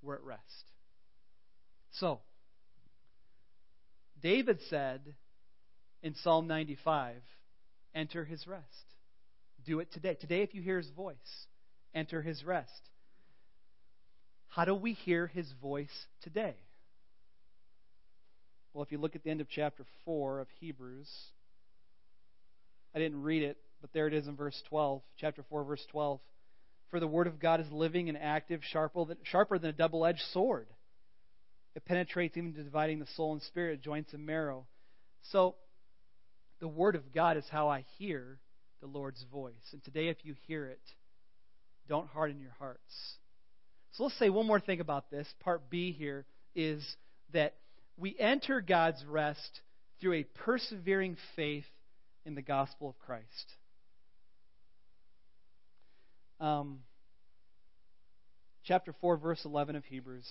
We're 0.00 0.14
at 0.14 0.24
rest. 0.24 0.72
So, 1.90 2.20
David 4.22 4.58
said 4.70 5.02
in 6.02 6.14
Psalm 6.14 6.46
95, 6.46 7.16
enter 7.94 8.24
his 8.24 8.46
rest. 8.46 8.64
Do 9.66 9.80
it 9.80 9.92
today. 9.92 10.14
Today, 10.18 10.40
if 10.40 10.54
you 10.54 10.62
hear 10.62 10.78
his 10.78 10.88
voice, 10.88 11.16
enter 11.94 12.22
his 12.22 12.42
rest. 12.42 12.88
How 14.48 14.64
do 14.64 14.74
we 14.74 14.94
hear 14.94 15.26
his 15.26 15.52
voice 15.60 16.06
today? 16.22 16.54
Well, 18.72 18.82
if 18.82 18.90
you 18.92 18.96
look 18.96 19.14
at 19.14 19.24
the 19.24 19.30
end 19.30 19.42
of 19.42 19.48
chapter 19.50 19.84
4 20.06 20.40
of 20.40 20.48
Hebrews, 20.58 21.10
I 22.94 22.98
didn't 22.98 23.20
read 23.20 23.42
it 23.42 23.58
but 23.80 23.92
there 23.92 24.06
it 24.06 24.14
is 24.14 24.26
in 24.26 24.36
verse 24.36 24.60
12, 24.68 25.02
chapter 25.18 25.44
4, 25.48 25.64
verse 25.64 25.84
12. 25.90 26.20
For 26.90 27.00
the 27.00 27.06
word 27.06 27.26
of 27.26 27.38
God 27.38 27.60
is 27.60 27.70
living 27.70 28.08
and 28.08 28.18
active, 28.18 28.60
sharper 28.64 29.04
than, 29.04 29.16
sharper 29.22 29.58
than 29.58 29.70
a 29.70 29.74
double 29.74 30.04
edged 30.04 30.22
sword. 30.32 30.66
It 31.74 31.84
penetrates 31.84 32.36
even 32.36 32.52
to 32.54 32.62
dividing 32.62 32.98
the 32.98 33.06
soul 33.14 33.32
and 33.32 33.42
spirit, 33.42 33.82
joints 33.82 34.12
and 34.12 34.26
marrow. 34.26 34.66
So, 35.30 35.54
the 36.60 36.68
Word 36.68 36.94
of 36.94 37.12
God 37.14 37.36
is 37.36 37.44
how 37.50 37.68
I 37.68 37.84
hear 37.98 38.38
the 38.80 38.86
Lord's 38.86 39.24
voice. 39.32 39.54
And 39.72 39.82
today, 39.82 40.08
if 40.08 40.18
you 40.24 40.34
hear 40.46 40.66
it, 40.66 40.80
don't 41.88 42.08
harden 42.08 42.40
your 42.40 42.54
hearts. 42.58 43.16
So 43.92 44.04
let's 44.04 44.18
say 44.18 44.30
one 44.30 44.46
more 44.46 44.60
thing 44.60 44.80
about 44.80 45.10
this. 45.10 45.26
Part 45.40 45.70
B 45.70 45.92
here 45.92 46.24
is 46.54 46.84
that 47.32 47.54
we 47.96 48.16
enter 48.18 48.60
God's 48.60 49.04
rest 49.04 49.60
through 50.00 50.14
a 50.14 50.24
persevering 50.44 51.16
faith 51.34 51.64
in 52.24 52.34
the 52.34 52.42
gospel 52.42 52.88
of 52.88 52.98
Christ. 52.98 53.54
Um, 56.60 56.80
chapter 58.64 58.94
4, 59.00 59.16
verse 59.16 59.40
11 59.44 59.76
of 59.76 59.84
Hebrews. 59.86 60.26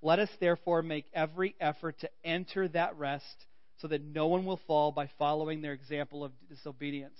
Let 0.00 0.18
us 0.18 0.28
therefore 0.40 0.82
make 0.82 1.06
every 1.12 1.54
effort 1.60 1.98
to 2.00 2.10
enter 2.24 2.68
that 2.68 2.96
rest 2.96 3.46
so 3.80 3.88
that 3.88 4.02
no 4.02 4.28
one 4.28 4.46
will 4.46 4.60
fall 4.66 4.92
by 4.92 5.10
following 5.18 5.60
their 5.60 5.72
example 5.72 6.24
of 6.24 6.32
disobedience. 6.48 7.18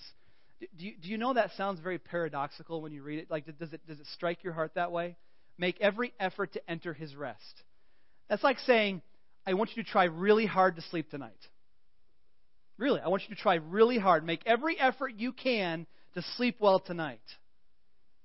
Do 0.61 0.87
you, 0.87 0.93
do 1.01 1.09
you 1.09 1.19
know 1.19 1.35
that 1.35 1.51
sounds 1.57 1.81
very 1.81 1.99
paradoxical 1.99 2.81
when 2.81 2.93
you 2.93 3.03
read 3.03 3.19
it? 3.19 3.31
Like, 3.31 3.47
does 3.59 3.73
it, 3.73 3.85
does 3.87 3.99
it 3.99 4.07
strike 4.15 4.45
your 4.45 4.53
heart 4.53 4.73
that 4.77 4.93
way? 4.93 5.17
Make 5.59 5.81
every 5.81 6.13
effort 6.21 6.53
to 6.53 6.71
enter 6.71 6.95
his 6.95 7.17
rest. 7.17 7.63
That's 8.29 8.45
like 8.45 8.61
saying, 8.61 9.03
I 9.45 9.55
want 9.55 9.71
you 9.75 9.83
to 9.83 9.91
try 9.91 10.05
really 10.05 10.47
hard 10.47 10.77
to 10.77 10.83
sleep 10.83 11.11
tonight. 11.11 11.33
Really, 12.79 13.01
I 13.01 13.09
want 13.09 13.25
you 13.29 13.35
to 13.35 13.41
try 13.41 13.57
really 13.57 13.99
hard. 13.99 14.25
Make 14.25 14.43
every 14.47 14.79
effort 14.79 15.15
you 15.17 15.33
can 15.33 15.87
to 16.15 16.23
sleep 16.37 16.57
well 16.61 16.79
tonight. 16.79 17.21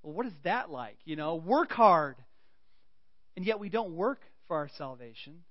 Well, 0.04 0.14
what 0.14 0.26
is 0.26 0.34
that 0.44 0.70
like? 0.70 0.98
You 1.06 1.16
know, 1.16 1.36
work 1.36 1.72
hard. 1.72 2.16
And 3.36 3.46
yet 3.46 3.60
we 3.60 3.70
don't 3.70 3.96
work 3.96 4.20
for 4.48 4.58
our 4.58 4.70
salvation. 4.78 5.44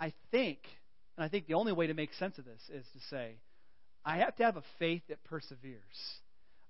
I 0.00 0.12
think, 0.30 0.58
and 1.16 1.24
I 1.24 1.28
think 1.28 1.46
the 1.46 1.54
only 1.54 1.72
way 1.72 1.86
to 1.86 1.94
make 1.94 2.12
sense 2.14 2.38
of 2.38 2.44
this 2.44 2.60
is 2.72 2.84
to 2.92 3.00
say, 3.08 3.36
I 4.04 4.18
have 4.18 4.34
to 4.36 4.42
have 4.44 4.56
a 4.56 4.64
faith 4.78 5.02
that 5.08 5.22
perseveres. 5.24 5.80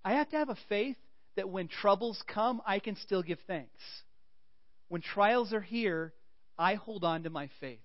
I 0.05 0.15
have 0.15 0.29
to 0.31 0.37
have 0.37 0.51
a 0.51 0.59
faith 0.69 0.97
that 1.37 1.49
when 1.49 1.69
troubles 1.69 2.23
come, 2.33 2.61
I 2.67 2.79
can 2.79 2.97
still 2.97 3.23
give 3.23 3.39
thanks. 3.47 3.71
When 4.89 5.01
trials 5.01 5.53
are 5.55 5.63
here, 5.63 6.13
I 6.59 6.75
hold 6.75 7.05
on 7.05 7.23
to 7.23 7.31
my 7.31 7.49
faith. 7.61 7.81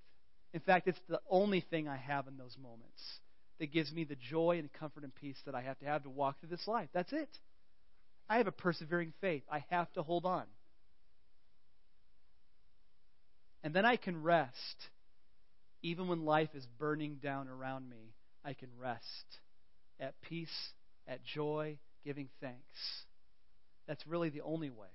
In 0.54 0.60
fact, 0.60 0.88
it's 0.88 1.00
the 1.08 1.22
only 1.30 1.62
thing 1.62 1.88
I 1.88 1.98
have 1.98 2.28
in 2.28 2.38
those 2.38 2.58
moments 2.62 3.02
that 3.60 3.72
gives 3.72 3.92
me 3.92 4.04
the 4.04 4.18
joy 4.30 4.58
and 4.60 4.72
comfort 4.74 5.04
and 5.04 5.16
peace 5.16 5.38
that 5.46 5.56
I 5.56 5.62
have 5.62 5.80
to 5.80 5.86
have 5.86 6.04
to 6.04 6.10
walk 6.10 6.40
through 6.40 6.50
this 6.50 6.68
life. 6.68 6.90
That's 6.94 7.14
it. 7.14 7.30
I 8.30 8.38
have 8.38 8.48
a 8.48 8.52
persevering 8.52 9.14
faith. 9.22 9.44
I 9.52 9.64
have 9.70 9.92
to 9.94 10.04
hold 10.04 10.26
on. 10.26 10.44
And 13.64 13.74
then 13.74 13.86
I 13.86 13.96
can 13.96 14.22
rest. 14.22 14.56
Even 15.82 16.08
when 16.08 16.26
life 16.26 16.50
is 16.54 16.66
burning 16.80 17.16
down 17.22 17.48
around 17.48 17.90
me, 17.90 18.14
I 18.44 18.54
can 18.54 18.70
rest 18.80 19.26
at 20.00 20.20
peace, 20.22 20.72
at 21.08 21.24
joy, 21.24 21.78
giving 22.04 22.30
thanks. 22.42 23.06
That's 23.88 24.06
really 24.08 24.30
the 24.30 24.42
only 24.42 24.70
way. 24.70 24.88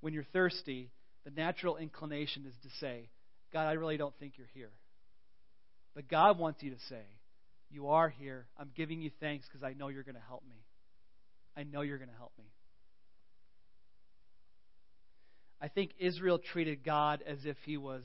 When 0.00 0.12
you're 0.12 0.24
thirsty, 0.32 0.90
the 1.24 1.30
natural 1.30 1.76
inclination 1.76 2.44
is 2.46 2.54
to 2.62 2.68
say, 2.80 3.08
God, 3.52 3.66
I 3.66 3.72
really 3.72 3.96
don't 3.96 4.14
think 4.18 4.34
you're 4.36 4.48
here. 4.54 4.72
But 5.94 6.08
God 6.08 6.38
wants 6.38 6.62
you 6.62 6.70
to 6.70 6.80
say, 6.88 7.02
You 7.70 7.88
are 7.88 8.08
here. 8.08 8.46
I'm 8.58 8.70
giving 8.74 9.00
you 9.00 9.10
thanks 9.20 9.46
because 9.46 9.62
I 9.62 9.74
know 9.74 9.88
you're 9.88 10.02
going 10.02 10.16
to 10.16 10.28
help 10.28 10.42
me. 10.48 10.56
I 11.56 11.64
know 11.64 11.82
you're 11.82 11.98
going 11.98 12.10
to 12.10 12.16
help 12.16 12.32
me. 12.38 12.44
I 15.60 15.68
think 15.68 15.92
Israel 15.98 16.38
treated 16.38 16.84
God 16.84 17.22
as 17.26 17.38
if 17.44 17.56
he 17.64 17.76
was, 17.76 18.02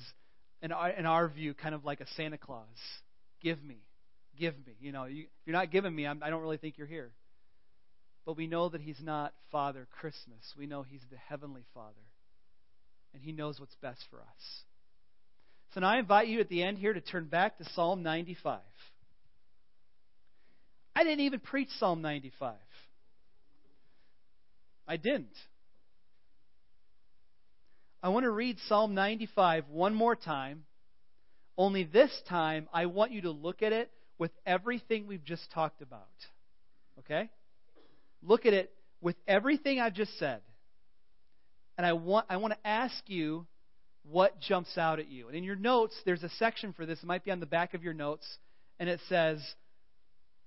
in 0.61 0.71
our, 0.71 0.89
in 0.89 1.05
our 1.05 1.27
view, 1.27 1.53
kind 1.53 1.73
of 1.73 1.85
like 1.85 2.01
a 2.01 2.07
Santa 2.15 2.37
Claus. 2.37 2.65
Give 3.41 3.61
me. 3.63 3.77
Give 4.37 4.53
me. 4.65 4.75
You 4.79 4.91
know, 4.91 5.05
you, 5.05 5.25
you're 5.45 5.55
not 5.55 5.71
giving 5.71 5.95
me. 5.95 6.05
I'm, 6.05 6.21
I 6.21 6.29
don't 6.29 6.41
really 6.41 6.57
think 6.57 6.77
you're 6.77 6.87
here. 6.87 7.11
But 8.25 8.37
we 8.37 8.45
know 8.45 8.69
that 8.69 8.81
he's 8.81 9.01
not 9.01 9.33
Father 9.51 9.87
Christmas. 9.99 10.53
We 10.57 10.67
know 10.67 10.83
he's 10.83 11.03
the 11.09 11.17
Heavenly 11.17 11.63
Father 11.73 11.95
and 13.17 13.25
He 13.25 13.31
knows 13.31 13.59
what's 13.59 13.75
best 13.81 14.03
for 14.11 14.19
us. 14.19 14.63
So 15.73 15.81
now 15.81 15.89
I 15.89 15.97
invite 15.97 16.27
you 16.27 16.39
at 16.39 16.49
the 16.49 16.63
end 16.63 16.77
here 16.77 16.93
to 16.93 17.01
turn 17.01 17.25
back 17.25 17.57
to 17.57 17.65
Psalm 17.73 18.03
95. 18.03 18.59
I 20.95 21.03
didn't 21.03 21.21
even 21.21 21.39
preach 21.39 21.69
Psalm 21.79 22.01
95. 22.01 22.55
I 24.87 24.97
didn't. 24.97 25.35
I 28.01 28.09
want 28.09 28.23
to 28.23 28.31
read 28.31 28.57
Psalm 28.67 28.93
95 28.93 29.69
one 29.69 29.93
more 29.93 30.15
time. 30.15 30.63
Only 31.57 31.83
this 31.83 32.11
time, 32.29 32.69
I 32.71 32.85
want 32.85 33.11
you 33.11 33.23
to 33.23 33.31
look 33.31 33.61
at 33.63 33.73
it 33.73 33.91
with 34.19 34.31
everything 34.45 35.07
we've 35.07 35.23
just 35.23 35.51
talked 35.51 35.81
about. 35.81 36.07
Okay? 36.99 37.29
Look 38.21 38.45
at 38.45 38.53
it 38.53 38.71
with 39.01 39.15
everything 39.27 39.79
I've 39.79 39.93
just 39.93 40.17
said. 40.19 40.41
And 41.77 41.85
I 41.85 41.93
want, 41.93 42.27
I 42.29 42.37
want 42.37 42.53
to 42.53 42.67
ask 42.67 42.95
you 43.07 43.45
what 44.09 44.39
jumps 44.39 44.77
out 44.77 44.99
at 44.99 45.09
you. 45.09 45.27
And 45.27 45.35
in 45.35 45.43
your 45.43 45.55
notes, 45.55 45.95
there's 46.05 46.23
a 46.23 46.29
section 46.37 46.73
for 46.73 46.85
this. 46.85 46.99
It 46.99 47.05
might 47.05 47.25
be 47.25 47.31
on 47.31 47.39
the 47.39 47.45
back 47.45 47.73
of 47.73 47.83
your 47.83 47.93
notes. 47.93 48.25
And 48.79 48.87
it 48.87 48.99
says, 49.09 49.41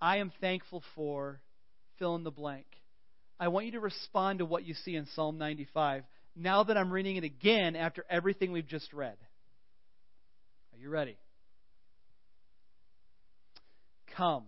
I 0.00 0.18
am 0.18 0.33
thankful 0.40 0.83
for 0.94 1.40
fill 1.98 2.14
in 2.16 2.24
the 2.24 2.31
blank. 2.31 2.66
I 3.40 3.48
want 3.48 3.64
you 3.64 3.72
to 3.72 3.81
respond 3.81 4.40
to 4.40 4.44
what 4.44 4.66
you 4.66 4.74
see 4.74 4.94
in 4.94 5.07
Psalm 5.14 5.38
95 5.38 6.05
now 6.37 6.62
that 6.62 6.76
I'm 6.76 6.92
reading 6.92 7.16
it 7.16 7.24
again 7.24 7.74
after 7.74 8.05
everything 8.11 8.53
we've 8.53 8.68
just 8.68 8.92
read. 8.92 9.16
Are 10.74 10.79
you 10.79 10.90
ready? 10.90 11.16
Come, 14.14 14.44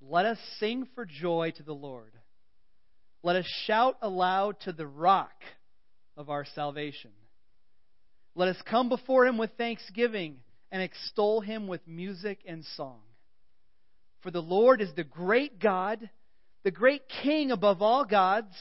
let 0.00 0.24
us 0.24 0.38
sing 0.58 0.88
for 0.94 1.04
joy 1.04 1.52
to 1.58 1.62
the 1.62 1.74
Lord. 1.74 2.12
Let 3.22 3.36
us 3.36 3.46
shout 3.66 3.98
aloud 4.00 4.56
to 4.60 4.72
the 4.72 4.86
rock 4.86 5.34
of 6.16 6.30
our 6.30 6.46
salvation. 6.54 7.10
Let 8.34 8.48
us 8.48 8.56
come 8.64 8.88
before 8.88 9.26
him 9.26 9.36
with 9.36 9.50
thanksgiving 9.58 10.36
and 10.72 10.80
extol 10.80 11.42
him 11.42 11.66
with 11.66 11.86
music 11.86 12.38
and 12.46 12.64
song. 12.76 13.00
For 14.22 14.30
the 14.30 14.42
Lord 14.42 14.80
is 14.80 14.90
the 14.96 15.04
great 15.04 15.58
God, 15.58 16.08
the 16.64 16.70
great 16.70 17.02
King 17.22 17.50
above 17.50 17.82
all 17.82 18.04
gods. 18.04 18.54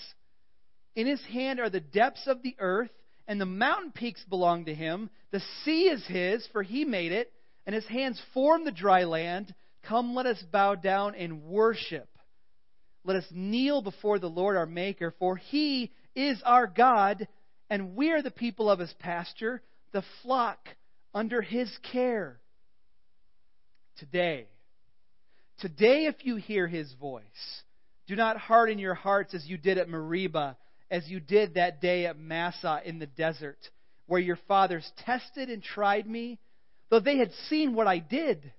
In 0.96 1.08
his 1.08 1.22
hand 1.26 1.60
are 1.60 1.70
the 1.70 1.80
depths 1.80 2.28
of 2.28 2.42
the 2.42 2.56
earth, 2.60 2.92
and 3.28 3.40
the 3.40 3.46
mountain 3.46 3.92
peaks 3.92 4.24
belong 4.30 4.66
to 4.66 4.74
him. 4.74 5.10
The 5.32 5.42
sea 5.64 5.90
is 5.90 6.06
his, 6.08 6.48
for 6.52 6.64
he 6.64 6.86
made 6.86 7.12
it, 7.12 7.32
and 7.66 7.76
his 7.76 7.88
hands 7.88 8.22
formed 8.34 8.66
the 8.66 8.72
dry 8.72 9.04
land. 9.04 9.54
Come, 9.84 10.16
let 10.16 10.26
us 10.26 10.42
bow 10.52 10.76
down 10.76 11.16
and 11.16 11.44
worship. 11.44 12.10
Let 13.04 13.18
us 13.18 13.26
kneel 13.32 13.82
before 13.82 14.20
the 14.20 14.30
Lord 14.30 14.58
our 14.58 14.66
Maker, 14.66 15.14
for 15.20 15.38
he 15.38 15.92
is 16.16 16.42
our 16.46 16.68
God, 16.68 17.28
and 17.70 17.96
we 17.96 18.12
are 18.12 18.22
the 18.22 18.32
people 18.32 18.70
of 18.70 18.80
his 18.80 18.94
pasture, 19.00 19.62
the 19.92 20.04
flock 20.24 20.60
under 21.14 21.42
his 21.42 21.70
care. 21.92 22.40
Today, 23.98 24.48
today, 25.60 26.06
if 26.06 26.16
you 26.26 26.36
hear 26.36 26.68
his 26.68 26.92
voice, 26.94 27.24
do 28.08 28.15
not 28.15 28.38
harden 28.38 28.80
your 28.80 28.93
hearts 28.93 29.34
as 29.34 29.46
you 29.46 29.58
did 29.58 29.78
at 29.78 29.89
Meribah, 29.89 30.58
as 30.89 31.08
you 31.08 31.20
did 31.20 31.56
that 31.56 31.82
day 31.82 32.06
at 32.06 32.17
Massah 32.17 32.82
in 32.86 33.00
the 33.00 33.06
desert, 33.06 33.58
where 34.06 34.22
your 34.22 34.39
fathers 34.48 34.89
tested 35.06 35.50
and 35.50 35.62
tried 35.62 36.08
me, 36.08 36.39
though 36.89 37.02
they 37.02 37.17
had 37.17 37.32
seen 37.50 37.76
what 37.76 37.88
I 37.88 38.00
did. 38.00 38.52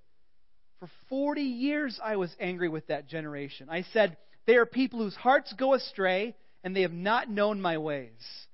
For 0.81 0.89
40 1.09 1.41
years 1.41 1.99
I 2.03 2.17
was 2.17 2.35
angry 2.39 2.69
with 2.69 2.87
that 2.89 3.09
generation. 3.09 3.69
I 3.71 3.83
said, 3.93 4.17
they 4.47 4.57
are 4.57 4.67
people 4.67 5.01
whose 5.01 5.17
hearts 5.17 5.53
go 5.55 5.75
astray, 5.75 6.35
and 6.63 6.75
they 6.75 6.83
have 6.83 6.93
not 6.93 7.31
known 7.31 7.61
my 7.61 7.79
ways. 7.79 8.47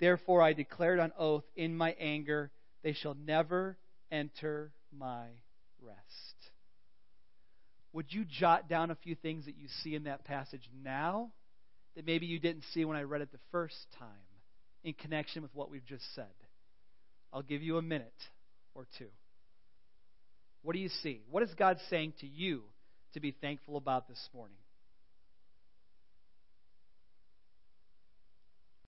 Therefore, 0.00 0.42
I 0.42 0.52
declared 0.52 1.00
on 1.00 1.12
oath 1.18 1.44
in 1.56 1.76
my 1.76 1.96
anger, 1.98 2.50
they 2.82 2.92
shall 2.92 3.14
never 3.14 3.76
enter 4.10 4.72
my 4.96 5.26
rest. 5.82 6.27
Would 7.92 8.06
you 8.12 8.24
jot 8.24 8.68
down 8.68 8.90
a 8.90 8.94
few 8.94 9.14
things 9.14 9.46
that 9.46 9.56
you 9.56 9.68
see 9.82 9.94
in 9.94 10.04
that 10.04 10.24
passage 10.24 10.68
now 10.84 11.30
that 11.96 12.06
maybe 12.06 12.26
you 12.26 12.38
didn't 12.38 12.64
see 12.72 12.84
when 12.84 12.96
I 12.96 13.02
read 13.02 13.22
it 13.22 13.32
the 13.32 13.38
first 13.50 13.76
time 13.98 14.08
in 14.84 14.92
connection 14.94 15.42
with 15.42 15.54
what 15.54 15.70
we've 15.70 15.84
just 15.86 16.04
said? 16.14 16.26
I'll 17.32 17.42
give 17.42 17.62
you 17.62 17.78
a 17.78 17.82
minute 17.82 18.12
or 18.74 18.86
two. 18.98 19.08
What 20.62 20.74
do 20.74 20.78
you 20.78 20.90
see? 21.02 21.22
What 21.30 21.42
is 21.42 21.50
God 21.56 21.78
saying 21.88 22.14
to 22.20 22.26
you 22.26 22.62
to 23.14 23.20
be 23.20 23.32
thankful 23.32 23.76
about 23.76 24.08
this 24.08 24.28
morning? 24.34 24.56